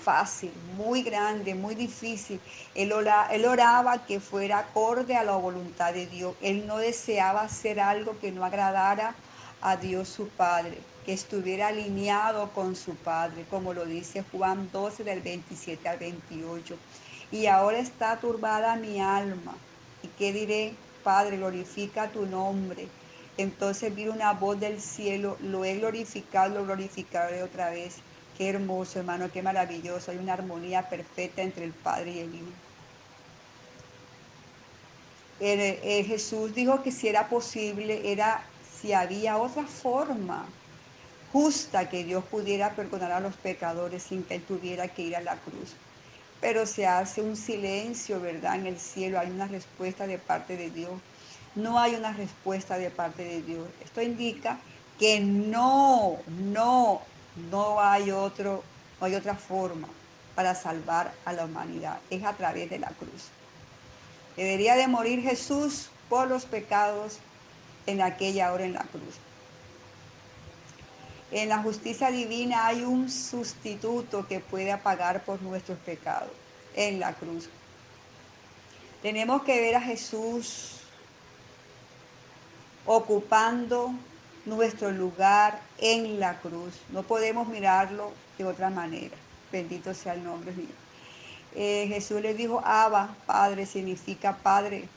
fácil, 0.02 0.52
muy 0.76 1.02
grande, 1.02 1.54
muy 1.54 1.74
difícil. 1.74 2.40
Él, 2.74 2.92
oraba 2.92 4.06
que 4.06 4.20
fuera 4.20 4.58
acorde 4.58 5.16
a 5.16 5.24
la 5.24 5.36
voluntad 5.36 5.92
de 5.92 6.06
Dios. 6.06 6.34
Él 6.40 6.66
no 6.66 6.78
deseaba 6.78 7.42
hacer 7.42 7.80
algo 7.80 8.18
que 8.18 8.32
no 8.32 8.44
agradara 8.44 9.14
a 9.62 9.76
Dios 9.76 10.08
su 10.08 10.28
Padre, 10.28 10.78
que 11.04 11.12
estuviera 11.12 11.68
alineado 11.68 12.50
con 12.50 12.76
su 12.76 12.94
Padre, 12.94 13.44
como 13.50 13.74
lo 13.74 13.84
dice 13.84 14.24
Juan 14.32 14.70
12 14.72 15.04
del 15.04 15.20
27 15.20 15.88
al 15.88 15.98
28. 15.98 16.76
Y 17.32 17.46
ahora 17.46 17.78
está 17.78 18.18
turbada 18.18 18.76
mi 18.76 19.00
alma. 19.00 19.54
¿Y 20.02 20.08
qué 20.18 20.32
diré? 20.32 20.74
Padre, 21.04 21.38
glorifica 21.38 22.08
tu 22.08 22.26
nombre 22.26 22.88
entonces 23.40 23.94
vi 23.94 24.08
una 24.08 24.32
voz 24.32 24.58
del 24.58 24.80
cielo, 24.80 25.36
lo 25.40 25.64
he 25.64 25.76
glorificado, 25.76 26.54
lo 26.54 26.64
glorificaré 26.64 27.42
otra 27.42 27.70
vez. 27.70 27.96
Qué 28.36 28.48
hermoso, 28.48 28.98
hermano, 28.98 29.30
qué 29.32 29.42
maravilloso. 29.42 30.10
Hay 30.10 30.18
una 30.18 30.32
armonía 30.32 30.88
perfecta 30.88 31.42
entre 31.42 31.64
el 31.64 31.72
Padre 31.72 32.12
y 32.12 32.18
el 32.20 32.34
Hijo. 32.34 32.52
Jesús 36.06 36.54
dijo 36.54 36.82
que 36.82 36.90
si 36.92 37.08
era 37.08 37.28
posible, 37.28 38.12
era 38.12 38.42
si 38.80 38.92
había 38.92 39.38
otra 39.38 39.64
forma 39.64 40.46
justa 41.32 41.88
que 41.88 42.04
Dios 42.04 42.24
pudiera 42.24 42.74
perdonar 42.74 43.12
a 43.12 43.20
los 43.20 43.36
pecadores 43.36 44.02
sin 44.02 44.22
que 44.24 44.36
Él 44.36 44.42
tuviera 44.42 44.88
que 44.88 45.02
ir 45.02 45.16
a 45.16 45.20
la 45.20 45.36
cruz. 45.36 45.76
Pero 46.40 46.66
se 46.66 46.86
hace 46.86 47.22
un 47.22 47.36
silencio, 47.36 48.20
¿verdad? 48.20 48.56
En 48.56 48.66
el 48.66 48.78
cielo 48.78 49.18
hay 49.18 49.30
una 49.30 49.46
respuesta 49.46 50.06
de 50.06 50.18
parte 50.18 50.56
de 50.56 50.70
Dios 50.70 50.92
no 51.54 51.78
hay 51.78 51.94
una 51.94 52.12
respuesta 52.12 52.78
de 52.78 52.90
parte 52.90 53.24
de 53.24 53.42
Dios. 53.42 53.66
Esto 53.84 54.02
indica 54.02 54.58
que 54.98 55.20
no, 55.20 56.18
no, 56.28 57.02
no 57.50 57.80
hay 57.80 58.10
otro, 58.10 58.62
no 59.00 59.06
hay 59.06 59.14
otra 59.14 59.34
forma 59.34 59.88
para 60.34 60.54
salvar 60.54 61.12
a 61.24 61.32
la 61.32 61.44
humanidad. 61.44 61.98
Es 62.10 62.24
a 62.24 62.34
través 62.34 62.70
de 62.70 62.78
la 62.78 62.88
cruz. 62.88 63.28
Debería 64.36 64.76
de 64.76 64.86
morir 64.86 65.22
Jesús 65.22 65.90
por 66.08 66.28
los 66.28 66.44
pecados 66.44 67.18
en 67.86 68.00
aquella 68.02 68.52
hora 68.52 68.64
en 68.64 68.74
la 68.74 68.84
cruz. 68.84 69.16
En 71.32 71.48
la 71.48 71.58
justicia 71.58 72.10
divina 72.10 72.66
hay 72.66 72.82
un 72.82 73.10
sustituto 73.10 74.26
que 74.26 74.40
puede 74.40 74.76
pagar 74.78 75.24
por 75.24 75.40
nuestros 75.42 75.78
pecados 75.78 76.30
en 76.74 76.98
la 76.98 77.14
cruz. 77.14 77.48
Tenemos 79.02 79.42
que 79.42 79.60
ver 79.60 79.76
a 79.76 79.80
Jesús 79.80 80.79
ocupando 82.92 83.92
nuestro 84.46 84.90
lugar 84.90 85.60
en 85.78 86.18
la 86.18 86.40
cruz. 86.40 86.74
No 86.88 87.04
podemos 87.04 87.46
mirarlo 87.46 88.10
de 88.36 88.44
otra 88.44 88.68
manera. 88.68 89.16
Bendito 89.52 89.94
sea 89.94 90.14
el 90.14 90.24
nombre 90.24 90.52
Dios. 90.52 90.68
Eh, 91.54 91.86
Jesús 91.86 92.20
le 92.20 92.34
dijo, 92.34 92.60
Abba, 92.64 93.14
Padre, 93.26 93.66
significa 93.66 94.36
Padre. 94.38 94.88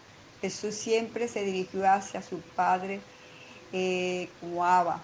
Jesús 0.41 0.73
siempre 0.73 1.27
se 1.27 1.45
dirigió 1.45 1.87
hacia 1.87 2.23
su 2.23 2.39
Padre 2.39 2.99
eh, 3.71 4.27
como 4.41 4.65
Abba. 4.65 4.99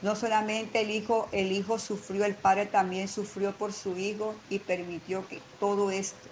No 0.00 0.16
solamente 0.16 0.80
el 0.80 0.90
hijo, 0.90 1.28
el 1.32 1.52
hijo 1.52 1.78
sufrió, 1.78 2.24
el 2.24 2.34
padre 2.34 2.64
también 2.64 3.08
sufrió 3.08 3.52
por 3.52 3.74
su 3.74 3.98
hijo 3.98 4.34
y 4.48 4.58
permitió 4.58 5.26
que 5.28 5.40
todo 5.58 5.90
esto 5.90 6.28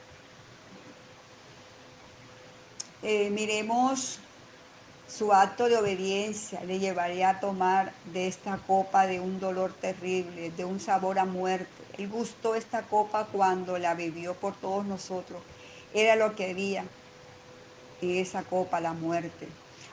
eh, 3.05 3.31
miremos 3.31 4.19
su 5.07 5.33
acto 5.33 5.69
de 5.69 5.77
obediencia, 5.77 6.65
le 6.65 6.79
llevaría 6.79 7.29
a 7.29 7.41
tomar 7.41 7.93
de 8.13 8.27
esta 8.27 8.57
copa 8.57 9.07
de 9.07 9.21
un 9.21 9.39
dolor 9.39 9.73
terrible, 9.73 10.51
de 10.51 10.65
un 10.65 10.81
sabor 10.81 11.19
a 11.19 11.25
muerte. 11.25 11.69
Él 11.99 12.09
gustó 12.09 12.55
esta 12.55 12.83
copa 12.83 13.29
cuando 13.31 13.79
la 13.79 13.95
bebió 13.95 14.35
por 14.35 14.57
todos 14.57 14.85
nosotros. 14.85 15.41
Era 15.93 16.17
lo 16.17 16.35
que 16.35 16.51
había 16.51 16.85
esa 18.01 18.43
copa, 18.43 18.81
la 18.81 18.93
muerte. 18.93 19.49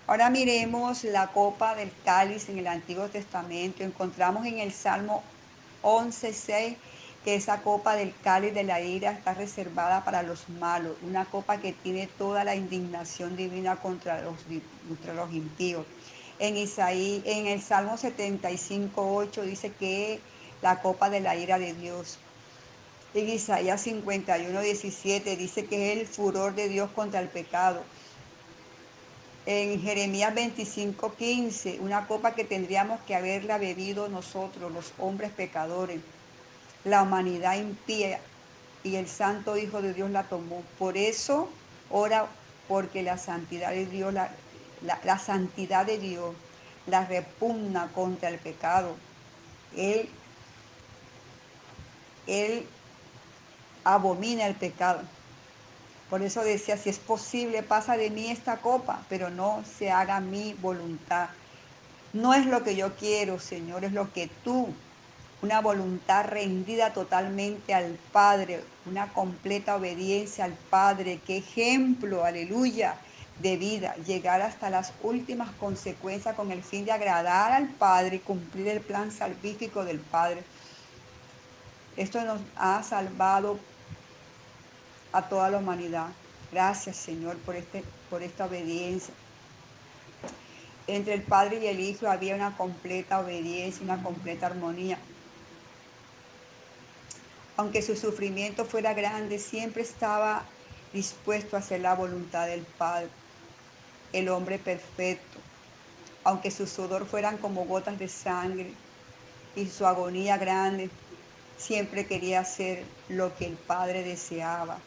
Ahora 0.07 0.29
miremos 0.29 1.03
la 1.03 1.27
copa 1.27 1.75
del 1.75 1.91
cáliz 2.03 2.49
en 2.49 2.57
el 2.57 2.67
Antiguo 2.67 3.07
Testamento. 3.07 3.83
Encontramos 3.83 4.45
en 4.45 4.59
el 4.59 4.73
Salmo 4.73 5.23
11.6 5.83 6.75
que 7.23 7.35
esa 7.35 7.61
copa 7.61 7.95
del 7.95 8.13
cáliz 8.23 8.53
de 8.53 8.63
la 8.63 8.81
ira 8.81 9.11
está 9.11 9.33
reservada 9.33 10.03
para 10.03 10.23
los 10.23 10.49
malos, 10.49 10.97
una 11.03 11.25
copa 11.25 11.57
que 11.57 11.71
tiene 11.71 12.07
toda 12.07 12.43
la 12.43 12.55
indignación 12.55 13.35
divina 13.35 13.75
contra 13.75 14.21
los, 14.21 14.35
contra 14.87 15.13
los 15.13 15.31
impíos. 15.31 15.85
En, 16.39 16.57
Isaí, 16.57 17.21
en 17.25 17.45
el 17.45 17.61
Salmo 17.61 17.93
75.8 17.93 19.43
dice 19.43 19.71
que 19.71 20.19
la 20.63 20.81
copa 20.81 21.11
de 21.11 21.19
la 21.19 21.35
ira 21.35 21.59
de 21.59 21.73
Dios. 21.75 22.17
En 23.13 23.29
Isaías 23.29 23.85
51.17 23.85 25.37
dice 25.37 25.65
que 25.65 25.91
es 25.91 25.99
el 25.99 26.07
furor 26.07 26.55
de 26.55 26.69
Dios 26.69 26.89
contra 26.91 27.19
el 27.19 27.27
pecado. 27.27 27.83
En 29.45 29.79
Jeremías 29.81 30.33
25.15, 30.33 31.79
una 31.81 32.07
copa 32.07 32.33
que 32.33 32.45
tendríamos 32.45 32.99
que 33.01 33.15
haberla 33.15 33.59
bebido 33.59 34.07
nosotros, 34.07 34.71
los 34.71 34.93
hombres 34.97 35.31
pecadores 35.31 35.99
la 36.83 37.03
humanidad 37.03 37.55
impía 37.55 38.19
y 38.83 38.95
el 38.95 39.07
Santo 39.07 39.57
Hijo 39.57 39.81
de 39.81 39.93
Dios 39.93 40.09
la 40.09 40.23
tomó. 40.23 40.63
Por 40.79 40.97
eso 40.97 41.49
ora 41.89 42.27
porque 42.67 43.03
la 43.03 43.17
santidad 43.17 43.71
de 43.71 43.85
Dios, 43.85 44.13
la, 44.13 44.31
la, 44.81 45.19
santidad 45.19 45.85
de 45.85 45.97
Dios 45.97 46.35
la 46.87 47.05
repugna 47.05 47.89
contra 47.93 48.29
el 48.29 48.39
pecado. 48.39 48.95
Él, 49.75 50.09
él 52.27 52.65
abomina 53.83 54.47
el 54.47 54.55
pecado. 54.55 55.01
Por 56.09 56.21
eso 56.21 56.43
decía, 56.43 56.75
si 56.77 56.89
es 56.89 56.99
posible, 56.99 57.63
pasa 57.63 57.95
de 57.95 58.09
mí 58.09 58.29
esta 58.29 58.57
copa, 58.57 59.01
pero 59.07 59.29
no 59.29 59.63
se 59.77 59.91
haga 59.91 60.19
mi 60.19 60.53
voluntad. 60.55 61.29
No 62.11 62.33
es 62.33 62.45
lo 62.45 62.63
que 62.63 62.75
yo 62.75 62.95
quiero, 62.95 63.39
Señor, 63.39 63.85
es 63.85 63.93
lo 63.93 64.11
que 64.11 64.29
tú 64.43 64.73
una 65.41 65.61
voluntad 65.61 66.25
rendida 66.25 66.93
totalmente 66.93 67.73
al 67.73 67.97
Padre, 68.11 68.63
una 68.85 69.11
completa 69.13 69.75
obediencia 69.75 70.45
al 70.45 70.53
Padre. 70.53 71.19
Qué 71.25 71.37
ejemplo, 71.37 72.23
aleluya, 72.25 72.95
de 73.39 73.57
vida, 73.57 73.95
llegar 74.05 74.41
hasta 74.41 74.69
las 74.69 74.93
últimas 75.01 75.49
consecuencias 75.53 76.35
con 76.35 76.51
el 76.51 76.63
fin 76.63 76.85
de 76.85 76.91
agradar 76.91 77.51
al 77.53 77.69
Padre 77.69 78.17
y 78.17 78.19
cumplir 78.19 78.67
el 78.67 78.81
plan 78.81 79.11
salvífico 79.11 79.83
del 79.83 79.99
Padre. 79.99 80.43
Esto 81.97 82.23
nos 82.23 82.39
ha 82.55 82.83
salvado 82.83 83.59
a 85.11 85.27
toda 85.27 85.49
la 85.49 85.57
humanidad. 85.57 86.07
Gracias, 86.51 86.97
Señor, 86.97 87.37
por, 87.37 87.55
este, 87.55 87.83
por 88.09 88.21
esta 88.21 88.45
obediencia. 88.45 89.13
entre 90.87 91.13
el 91.13 91.21
Padre 91.23 91.59
y 91.63 91.67
el 91.67 91.79
Hijo 91.79 92.07
había 92.09 92.35
una 92.35 92.57
completa 92.57 93.19
obediencia, 93.19 93.83
una 93.83 94.03
completa 94.03 94.47
armonía. 94.47 94.97
Aunque 97.57 97.81
su 97.81 97.95
sufrimiento 97.95 98.65
fuera 98.65 98.93
grande, 98.93 99.39
siempre 99.39 99.83
estaba 99.83 100.43
dispuesto 100.93 101.55
a 101.55 101.59
hacer 101.59 101.81
la 101.81 101.95
voluntad 101.95 102.47
del 102.47 102.61
Padre, 102.61 103.09
el 104.13 104.29
hombre 104.29 104.57
perfecto. 104.57 105.39
Aunque 106.23 106.51
su 106.51 106.67
sudor 106.67 107.05
fueran 107.05 107.37
como 107.37 107.65
gotas 107.65 107.97
de 107.99 108.07
sangre 108.07 108.73
y 109.55 109.67
su 109.67 109.85
agonía 109.85 110.37
grande, 110.37 110.89
siempre 111.57 112.05
quería 112.05 112.39
hacer 112.39 112.83
lo 113.09 113.35
que 113.35 113.45
el 113.45 113.57
Padre 113.57 114.03
deseaba. 114.03 114.79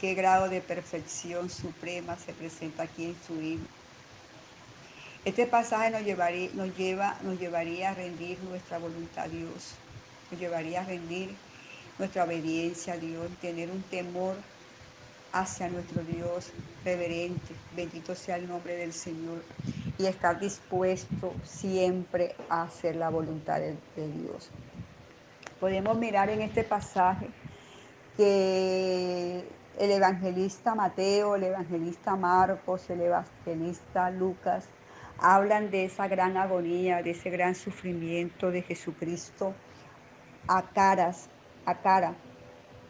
Qué 0.00 0.14
grado 0.14 0.48
de 0.48 0.60
perfección 0.60 1.50
suprema 1.50 2.16
se 2.16 2.32
presenta 2.32 2.84
aquí 2.84 3.06
en 3.06 3.16
su 3.26 3.40
Hijo. 3.40 3.64
Este 5.24 5.46
pasaje 5.46 5.90
nos, 5.90 6.02
llevaría, 6.02 6.50
nos, 6.54 6.68
nos 7.22 7.38
llevaría 7.38 7.90
a 7.90 7.94
rendir 7.94 8.38
nuestra 8.44 8.78
voluntad 8.78 9.24
a 9.24 9.28
Dios, 9.28 9.74
nos 10.30 10.40
llevaría 10.40 10.80
a 10.80 10.84
rendir 10.84 11.34
nuestra 11.98 12.24
obediencia 12.24 12.94
a 12.94 12.96
Dios, 12.96 13.28
tener 13.40 13.70
un 13.70 13.82
temor 13.82 14.36
hacia 15.32 15.68
nuestro 15.68 16.02
Dios 16.02 16.52
reverente, 16.84 17.54
bendito 17.76 18.14
sea 18.14 18.36
el 18.36 18.48
nombre 18.48 18.76
del 18.76 18.92
Señor, 18.92 19.42
y 19.98 20.06
estar 20.06 20.38
dispuesto 20.38 21.34
siempre 21.44 22.34
a 22.48 22.62
hacer 22.62 22.96
la 22.96 23.10
voluntad 23.10 23.58
de, 23.58 23.76
de 23.96 24.12
Dios. 24.12 24.48
Podemos 25.60 25.98
mirar 25.98 26.30
en 26.30 26.40
este 26.40 26.62
pasaje 26.62 27.28
que 28.16 29.44
el 29.78 29.90
evangelista 29.90 30.74
Mateo, 30.74 31.36
el 31.36 31.44
evangelista 31.44 32.16
Marcos, 32.16 32.88
el 32.90 33.00
evangelista 33.00 34.10
Lucas, 34.10 34.66
hablan 35.18 35.70
de 35.70 35.84
esa 35.84 36.06
gran 36.06 36.36
agonía, 36.36 37.02
de 37.02 37.10
ese 37.10 37.28
gran 37.28 37.56
sufrimiento 37.56 38.52
de 38.52 38.62
Jesucristo 38.62 39.52
a 40.48 40.62
caras, 40.62 41.28
a 41.66 41.74
cara 41.74 42.14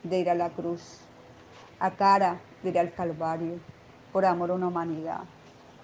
de 0.05 0.21
ir 0.21 0.31
a 0.31 0.35
la 0.35 0.51
cruz, 0.51 1.01
a 1.81 1.91
cara 1.91 2.41
de 2.63 2.71
ir 2.71 2.79
al 2.79 2.93
Calvario, 2.93 3.59
por 4.13 4.25
amor 4.25 4.53
a 4.53 4.55
una 4.55 4.69
humanidad. 4.69 5.21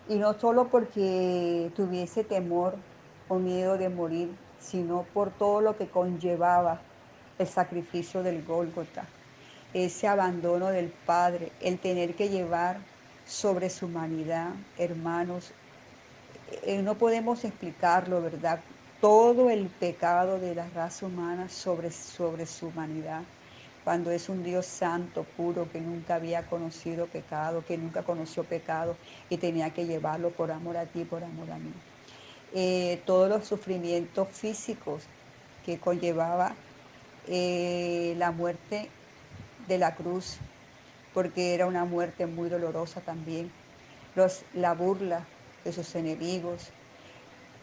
Y 0.09 0.17
no 0.17 0.35
solo 0.35 0.69
porque 0.69 1.71
tuviese 1.75 2.25
temor 2.25 2.77
o 3.29 3.37
miedo 3.37 3.77
de 3.77 3.89
morir, 3.89 4.35
sino 4.61 5.03
por 5.13 5.31
todo 5.31 5.61
lo 5.61 5.77
que 5.77 5.89
conllevaba 5.89 6.81
el 7.39 7.47
sacrificio 7.49 8.23
del 8.23 8.45
Gólgota, 8.45 9.05
ese 9.73 10.07
abandono 10.07 10.69
del 10.69 10.91
Padre, 11.05 11.51
el 11.61 11.79
tener 11.79 12.15
que 12.15 12.29
llevar 12.29 12.79
sobre 13.27 13.69
su 13.71 13.87
humanidad, 13.87 14.51
hermanos, 14.79 15.53
eh, 16.63 16.83
no 16.83 16.95
podemos 16.95 17.45
explicarlo, 17.45 18.23
¿verdad? 18.23 18.61
Todo 19.05 19.51
el 19.51 19.69
pecado 19.69 20.39
de 20.41 20.55
la 20.55 20.71
raza 20.71 21.05
humana 21.05 21.51
sobre, 21.51 21.91
sobre 21.91 22.47
su 22.47 22.69
humanidad, 22.69 23.21
cuando 23.85 24.11
es 24.11 24.31
un 24.31 24.43
Dios 24.43 24.65
santo, 24.65 25.25
puro, 25.25 25.69
que 25.71 25.79
nunca 25.83 26.15
había 26.15 26.47
conocido 26.47 27.07
pecado, 27.07 27.67
que 27.67 27.77
nunca 27.77 28.03
conoció 28.03 28.45
pecado 28.45 28.97
y 29.29 29.37
tenía 29.37 29.75
que 29.75 29.85
llevarlo 29.85 30.31
por 30.31 30.51
amor 30.51 30.79
a 30.79 30.87
ti, 30.87 31.05
por 31.05 31.23
amor 31.23 31.51
a 31.51 31.59
mí. 31.59 31.71
Eh, 32.55 33.03
todos 33.05 33.29
los 33.29 33.47
sufrimientos 33.47 34.27
físicos 34.31 35.03
que 35.67 35.79
conllevaba 35.79 36.57
eh, 37.27 38.15
la 38.17 38.33
muerte 38.33 38.89
de 39.69 39.77
la 39.77 39.95
cruz, 39.97 40.39
porque 41.13 41.53
era 41.53 41.67
una 41.67 41.85
muerte 41.85 42.25
muy 42.27 42.49
dolorosa 42.49 43.03
también. 43.03 43.51
Los, 44.15 44.47
la 44.55 44.73
burla 44.73 45.27
de 45.63 45.73
sus 45.75 45.95
enemigos, 45.95 46.73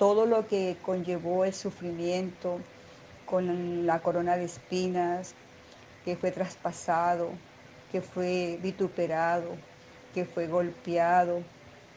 todo 0.01 0.25
lo 0.25 0.47
que 0.47 0.77
conllevó 0.81 1.45
el 1.45 1.53
sufrimiento 1.53 2.59
con 3.23 3.85
la 3.85 3.99
corona 3.99 4.35
de 4.35 4.45
espinas, 4.45 5.35
que 6.03 6.15
fue 6.15 6.31
traspasado, 6.31 7.29
que 7.91 8.01
fue 8.01 8.57
vituperado, 8.63 9.55
que 10.11 10.25
fue 10.25 10.47
golpeado, 10.47 11.43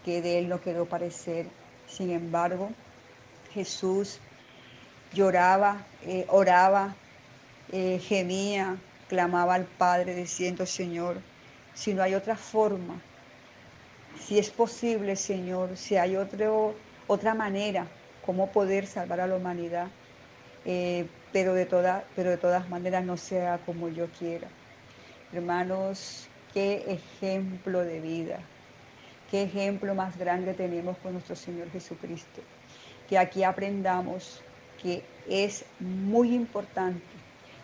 que 0.05 0.21
de 0.21 0.39
él 0.39 0.51
no 0.51 0.61
quedó 0.61 0.85
parecer. 0.85 1.47
Sin 1.87 2.11
embargo, 2.11 2.69
Jesús 3.55 4.21
lloraba, 5.15 5.87
eh, 6.03 6.27
oraba, 6.29 6.95
eh, 7.73 7.99
gemía, 8.07 8.77
clamaba 9.09 9.55
al 9.55 9.65
Padre 9.65 10.15
diciendo, 10.15 10.67
Señor, 10.67 11.23
si 11.73 11.95
no 11.95 12.03
hay 12.03 12.15
otra 12.15 12.37
forma, 12.37 13.01
si 14.21 14.39
es 14.39 14.51
posible, 14.51 15.17
Señor, 15.17 15.79
si 15.79 15.97
hay 15.97 16.17
otro, 16.17 16.75
otra 17.07 17.35
manera, 17.35 17.87
cómo 18.25 18.51
poder 18.51 18.87
salvar 18.87 19.21
a 19.21 19.27
la 19.27 19.37
humanidad, 19.37 19.89
eh, 20.65 21.07
pero, 21.33 21.55
de 21.55 21.67
toda, 21.67 22.05
pero 22.17 22.31
de 22.31 22.39
todas 22.39 22.69
maneras 22.69 23.05
no 23.05 23.17
sea 23.17 23.59
como 23.67 23.89
yo 23.89 24.07
quiera. 24.19 24.49
Hermanos, 25.33 26.29
qué 26.53 26.85
ejemplo 26.89 27.85
de 27.85 28.01
vida, 28.01 28.39
qué 29.31 29.43
ejemplo 29.43 29.95
más 29.95 30.17
grande 30.17 30.55
tenemos 30.55 30.97
con 30.99 31.13
nuestro 31.13 31.37
Señor 31.37 31.71
Jesucristo. 31.71 32.41
Que 33.09 33.19
aquí 33.19 33.43
aprendamos 33.43 34.41
que 34.81 35.05
es 35.29 35.65
muy 35.81 36.35
importante 36.35 37.03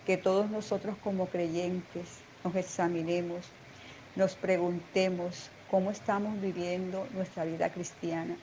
que 0.04 0.16
todos 0.16 0.50
nosotros 0.50 0.96
como 1.02 1.26
creyentes 1.26 2.18
nos 2.44 2.56
examinemos, 2.56 3.46
nos 4.16 4.34
preguntemos 4.34 5.50
cómo 5.70 5.90
estamos 5.90 6.40
viviendo 6.40 7.06
nuestra 7.12 7.44
vida 7.44 7.70
cristiana, 7.70 8.36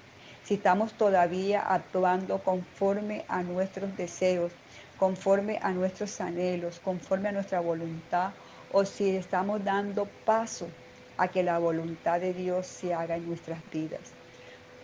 si 0.47 0.53
estamos 0.53 0.93
todavía 0.93 1.59
actuando 1.59 2.41
conforme 2.41 3.25
a 3.27 3.43
nuestros 3.43 3.97
deseos, 3.97 4.53
conforme 4.97 5.59
a 5.61 5.73
nuestros 5.73 6.21
anhelos, 6.21 6.79
conforme 6.79 7.27
a 7.27 7.31
nuestra 7.33 7.59
voluntad, 7.59 8.31
o 8.71 8.85
si 8.85 9.09
estamos 9.09 9.61
dando 9.65 10.07
paso 10.23 10.69
a 11.17 11.27
que 11.27 11.43
la 11.43 11.59
voluntad 11.59 12.21
de 12.21 12.33
Dios 12.33 12.65
se 12.65 12.93
haga 12.93 13.17
en 13.17 13.27
nuestras 13.27 13.59
vidas. 13.73 13.99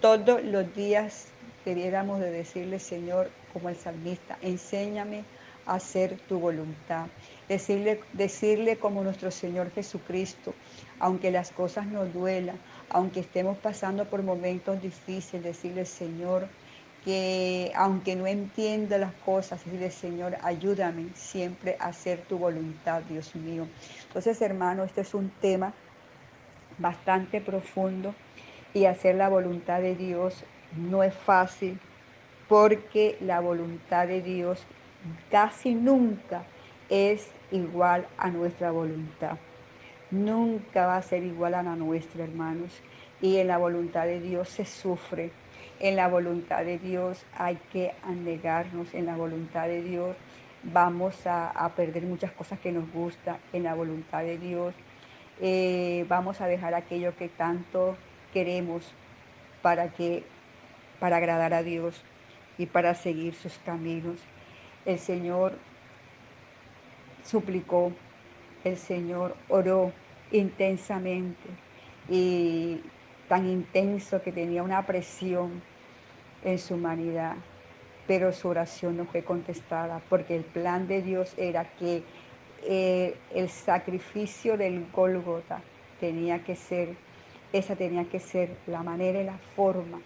Todos 0.02 0.44
los 0.44 0.76
días 0.76 1.28
debiéramos 1.64 2.20
de 2.20 2.32
decirle, 2.32 2.78
Señor, 2.78 3.30
como 3.54 3.70
el 3.70 3.78
salmista, 3.78 4.38
enséñame 4.42 5.24
a 5.66 5.76
hacer 5.76 6.18
tu 6.28 6.40
voluntad. 6.40 7.08
Decirle, 7.48 8.02
decirle 8.12 8.76
como 8.76 9.02
nuestro 9.02 9.32
Señor 9.32 9.72
Jesucristo, 9.72 10.54
aunque 11.00 11.32
las 11.32 11.52
cosas 11.52 11.86
nos 11.86 12.14
duelan, 12.14 12.58
aunque 12.94 13.20
estemos 13.22 13.58
pasando 13.58 14.06
por 14.06 14.24
momentos 14.24 14.82
difíciles, 14.82 15.44
decirle, 15.44 15.86
Señor, 15.86 16.48
que 17.04 17.72
aunque 17.76 18.16
no 18.16 18.28
entienda 18.28 18.98
las 18.98 19.14
cosas, 19.26 19.64
decirle, 19.66 19.92
Señor, 19.92 20.38
ayúdame 20.42 21.08
siempre 21.16 21.76
a 21.80 21.88
hacer 21.88 22.22
tu 22.22 22.38
voluntad, 22.38 23.02
Dios 23.04 23.36
mío. 23.36 23.68
Entonces, 24.08 24.42
hermano, 24.42 24.84
este 24.84 25.02
es 25.02 25.14
un 25.14 25.30
tema 25.42 25.74
bastante 26.78 27.42
profundo 27.42 28.16
y 28.74 28.86
hacer 28.86 29.16
la 29.16 29.28
voluntad 29.28 29.82
de 29.82 29.96
Dios 29.96 30.44
no 30.78 31.04
es 31.04 31.14
fácil 31.14 31.80
porque 32.48 33.18
la 33.22 33.40
voluntad 33.40 34.08
de 34.08 34.22
Dios 34.22 34.64
casi 35.30 35.76
nunca 35.76 36.44
es 36.90 37.30
igual 37.52 38.08
a 38.18 38.30
nuestra 38.30 38.72
voluntad. 38.72 39.38
Nunca 40.14 40.86
va 40.86 40.98
a 40.98 41.02
ser 41.02 41.24
igual 41.24 41.56
a 41.56 41.64
la 41.64 41.76
nuestra, 41.76 42.24
hermanos. 42.24 42.72
Y 43.20 43.38
en 43.38 43.48
la 43.48 43.58
voluntad 43.58 44.06
de 44.06 44.20
Dios 44.20 44.48
se 44.48 44.64
sufre. 44.64 45.32
En 45.80 45.96
la 45.96 46.08
voluntad 46.08 46.64
de 46.64 46.78
Dios 46.78 47.26
hay 47.36 47.58
que 47.72 47.94
anegarnos. 48.04 48.94
En 48.94 49.08
la 49.08 49.16
voluntad 49.18 49.66
de 49.66 49.82
Dios 49.82 50.16
vamos 50.62 51.26
a, 51.26 51.72
perder 51.76 52.04
muchas 52.04 52.32
cosas 52.32 52.60
que 52.60 52.72
nos 52.72 52.92
gustan. 52.92 53.38
En 53.54 53.64
la 53.64 53.74
voluntad 53.74 54.22
de 54.22 54.38
Dios 54.38 54.76
eh, 55.42 56.06
vamos 56.08 56.42
a 56.42 56.48
dejar 56.48 56.76
aquello 56.76 57.16
que 57.18 57.28
tanto 57.28 57.98
queremos 58.34 58.94
para 59.64 59.90
que 59.94 60.24
para 61.00 61.18
agradar 61.18 61.56
a 61.56 61.64
Dios 61.64 62.04
y 62.60 62.68
para 62.68 62.94
seguir 62.94 63.34
sus 63.34 63.58
caminos. 63.66 64.20
El 64.86 65.00
Señor 65.00 65.58
suplicó, 67.24 67.92
el 68.64 68.78
Señor 68.78 69.36
oró 69.50 69.92
intensamente 70.34 71.50
y 72.10 72.82
tan 73.30 73.48
intenso 73.48 74.22
que 74.22 74.32
tenía 74.32 74.62
una 74.62 74.86
presión 74.86 75.62
en 76.44 76.60
su 76.60 76.74
humanidad, 76.76 77.36
pero 78.06 78.34
su 78.34 78.50
oración 78.50 78.98
no 78.98 79.06
fue 79.06 79.24
contestada 79.24 80.02
porque 80.10 80.36
el 80.36 80.44
plan 80.44 80.88
de 80.88 81.02
Dios 81.02 81.34
era 81.38 81.64
que 81.76 82.04
eh, 82.64 83.16
el 83.34 83.50
sacrificio 83.50 84.58
del 84.58 84.86
Gólgota 84.92 85.62
tenía 86.00 86.44
que 86.44 86.56
ser, 86.56 86.96
esa 87.54 87.76
tenía 87.76 88.06
que 88.06 88.20
ser 88.20 88.58
la 88.68 88.84
manera 88.84 89.22
y 89.22 89.26
la 89.26 89.38
forma 89.56 90.02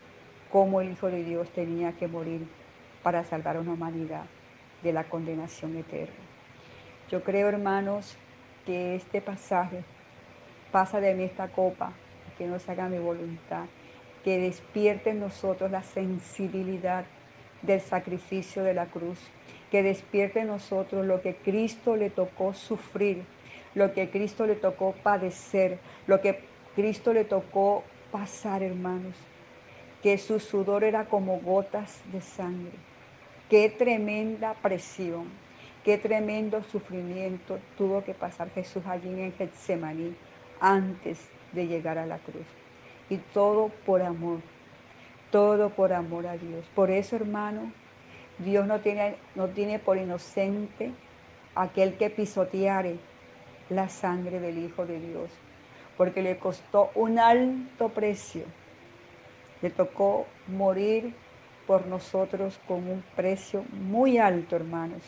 como 0.51 0.81
el 0.81 0.91
Hijo 0.91 1.07
de 1.07 1.23
Dios 1.23 1.49
tenía 1.49 1.93
que 1.93 2.07
morir 2.07 2.47
para 3.01 3.23
salvar 3.23 3.57
a 3.57 3.61
una 3.61 3.73
humanidad 3.73 4.25
de 4.83 4.93
la 4.93 5.03
condenación 5.05 5.75
eterna. 5.75 6.13
Yo 7.09 7.23
creo, 7.23 7.47
hermanos, 7.47 8.17
que 8.65 8.95
este 8.95 9.21
pasaje 9.21 9.83
pasa 10.71 10.99
de 10.99 11.13
mí 11.13 11.23
esta 11.23 11.47
copa, 11.47 11.93
que 12.37 12.47
no 12.47 12.59
se 12.59 12.71
haga 12.71 12.89
mi 12.89 12.99
voluntad, 12.99 13.65
que 14.23 14.37
despierte 14.39 15.11
en 15.11 15.19
nosotros 15.19 15.71
la 15.71 15.83
sensibilidad 15.83 17.05
del 17.61 17.81
sacrificio 17.81 18.63
de 18.63 18.73
la 18.73 18.85
cruz, 18.87 19.19
que 19.71 19.83
despierte 19.83 20.41
en 20.41 20.47
nosotros 20.47 21.05
lo 21.05 21.21
que 21.21 21.35
Cristo 21.35 21.95
le 21.95 22.09
tocó 22.09 22.53
sufrir, 22.53 23.23
lo 23.73 23.93
que 23.93 24.09
Cristo 24.09 24.45
le 24.45 24.55
tocó 24.55 24.93
padecer, 25.03 25.79
lo 26.07 26.21
que 26.21 26.39
Cristo 26.75 27.13
le 27.13 27.25
tocó 27.25 27.83
pasar, 28.11 28.63
hermanos, 28.63 29.15
que 30.03 30.17
su 30.17 30.39
sudor 30.39 30.83
era 30.83 31.05
como 31.05 31.39
gotas 31.39 32.01
de 32.11 32.21
sangre. 32.21 32.73
Qué 33.49 33.69
tremenda 33.69 34.53
presión, 34.55 35.25
qué 35.83 35.97
tremendo 35.97 36.63
sufrimiento 36.63 37.59
tuvo 37.77 38.03
que 38.03 38.13
pasar 38.13 38.49
Jesús 38.51 38.85
allí 38.85 39.09
en 39.09 39.33
Getsemaní 39.33 40.15
antes 40.59 41.29
de 41.51 41.67
llegar 41.67 41.97
a 41.97 42.05
la 42.05 42.17
cruz. 42.19 42.45
Y 43.09 43.17
todo 43.17 43.69
por 43.85 44.01
amor, 44.01 44.39
todo 45.31 45.69
por 45.69 45.93
amor 45.93 46.27
a 46.27 46.37
Dios. 46.37 46.65
Por 46.75 46.91
eso, 46.91 47.15
hermano, 47.15 47.71
Dios 48.39 48.67
no 48.67 48.79
tiene, 48.79 49.15
no 49.35 49.47
tiene 49.47 49.79
por 49.79 49.97
inocente 49.97 50.91
aquel 51.55 51.95
que 51.97 52.09
pisoteare 52.09 52.97
la 53.69 53.89
sangre 53.89 54.39
del 54.39 54.59
Hijo 54.59 54.85
de 54.85 54.99
Dios, 54.99 55.29
porque 55.97 56.21
le 56.21 56.37
costó 56.37 56.91
un 56.95 57.19
alto 57.19 57.89
precio. 57.89 58.43
Le 59.61 59.69
tocó 59.71 60.27
morir 60.47 61.13
por 61.65 61.87
nosotros 61.87 62.59
con 62.67 62.87
un 62.87 63.03
precio 63.15 63.63
muy 63.71 64.17
alto, 64.19 64.55
hermanos, 64.55 65.01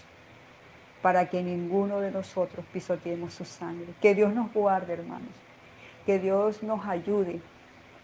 para 1.01 1.29
que 1.29 1.41
ninguno 1.41 1.99
de 2.01 2.11
nosotros 2.11 2.65
pisoteemos 2.73 3.33
su 3.33 3.45
sangre. 3.45 3.93
Que 4.01 4.15
Dios 4.15 4.33
nos 4.33 4.51
guarde, 4.53 4.93
hermanos. 4.93 5.31
Que 6.05 6.19
Dios 6.19 6.63
nos 6.63 6.85
ayude 6.85 7.39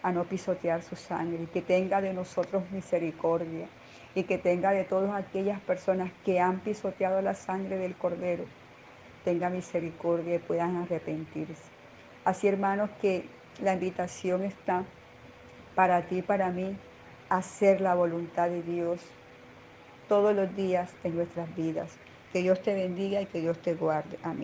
a 0.02 0.12
no 0.12 0.24
pisotear 0.26 0.84
su 0.84 0.96
sangre, 0.96 1.48
que 1.52 1.62
tenga 1.62 2.00
de 2.00 2.14
nosotros 2.14 2.64
misericordia 2.72 3.68
y 4.14 4.24
que 4.24 4.38
tenga 4.38 4.72
de 4.72 4.84
todas 4.84 5.12
aquellas 5.14 5.60
personas 5.62 6.12
que 6.24 6.40
han 6.40 6.60
pisoteado 6.60 7.22
la 7.22 7.34
sangre 7.34 7.78
del 7.78 7.96
Cordero, 7.96 8.46
tenga 9.24 9.50
misericordia 9.50 10.36
y 10.36 10.40
puedan 10.40 10.76
arrepentirse. 10.78 11.64
Así, 12.24 12.48
hermanos, 12.48 12.92
que 13.02 13.26
la 13.62 13.74
invitación 13.74 14.44
está 14.44 14.84
para 15.74 16.04
ti 16.04 16.20
y 16.20 16.22
para 16.22 16.52
mí 16.52 16.78
hacer 17.30 17.82
la 17.82 17.96
voluntad 17.96 18.50
de 18.50 18.62
Dios 18.62 19.02
todos 20.08 20.36
los 20.36 20.56
días 20.56 20.94
en 21.04 21.16
nuestras 21.16 21.54
vidas. 21.56 21.98
Que 22.36 22.42
Dios 22.42 22.62
te 22.62 22.74
bendiga 22.74 23.22
y 23.22 23.28
que 23.28 23.40
Dios 23.40 23.62
te 23.62 23.76
guarde. 23.76 24.20
Amén. 24.22 24.44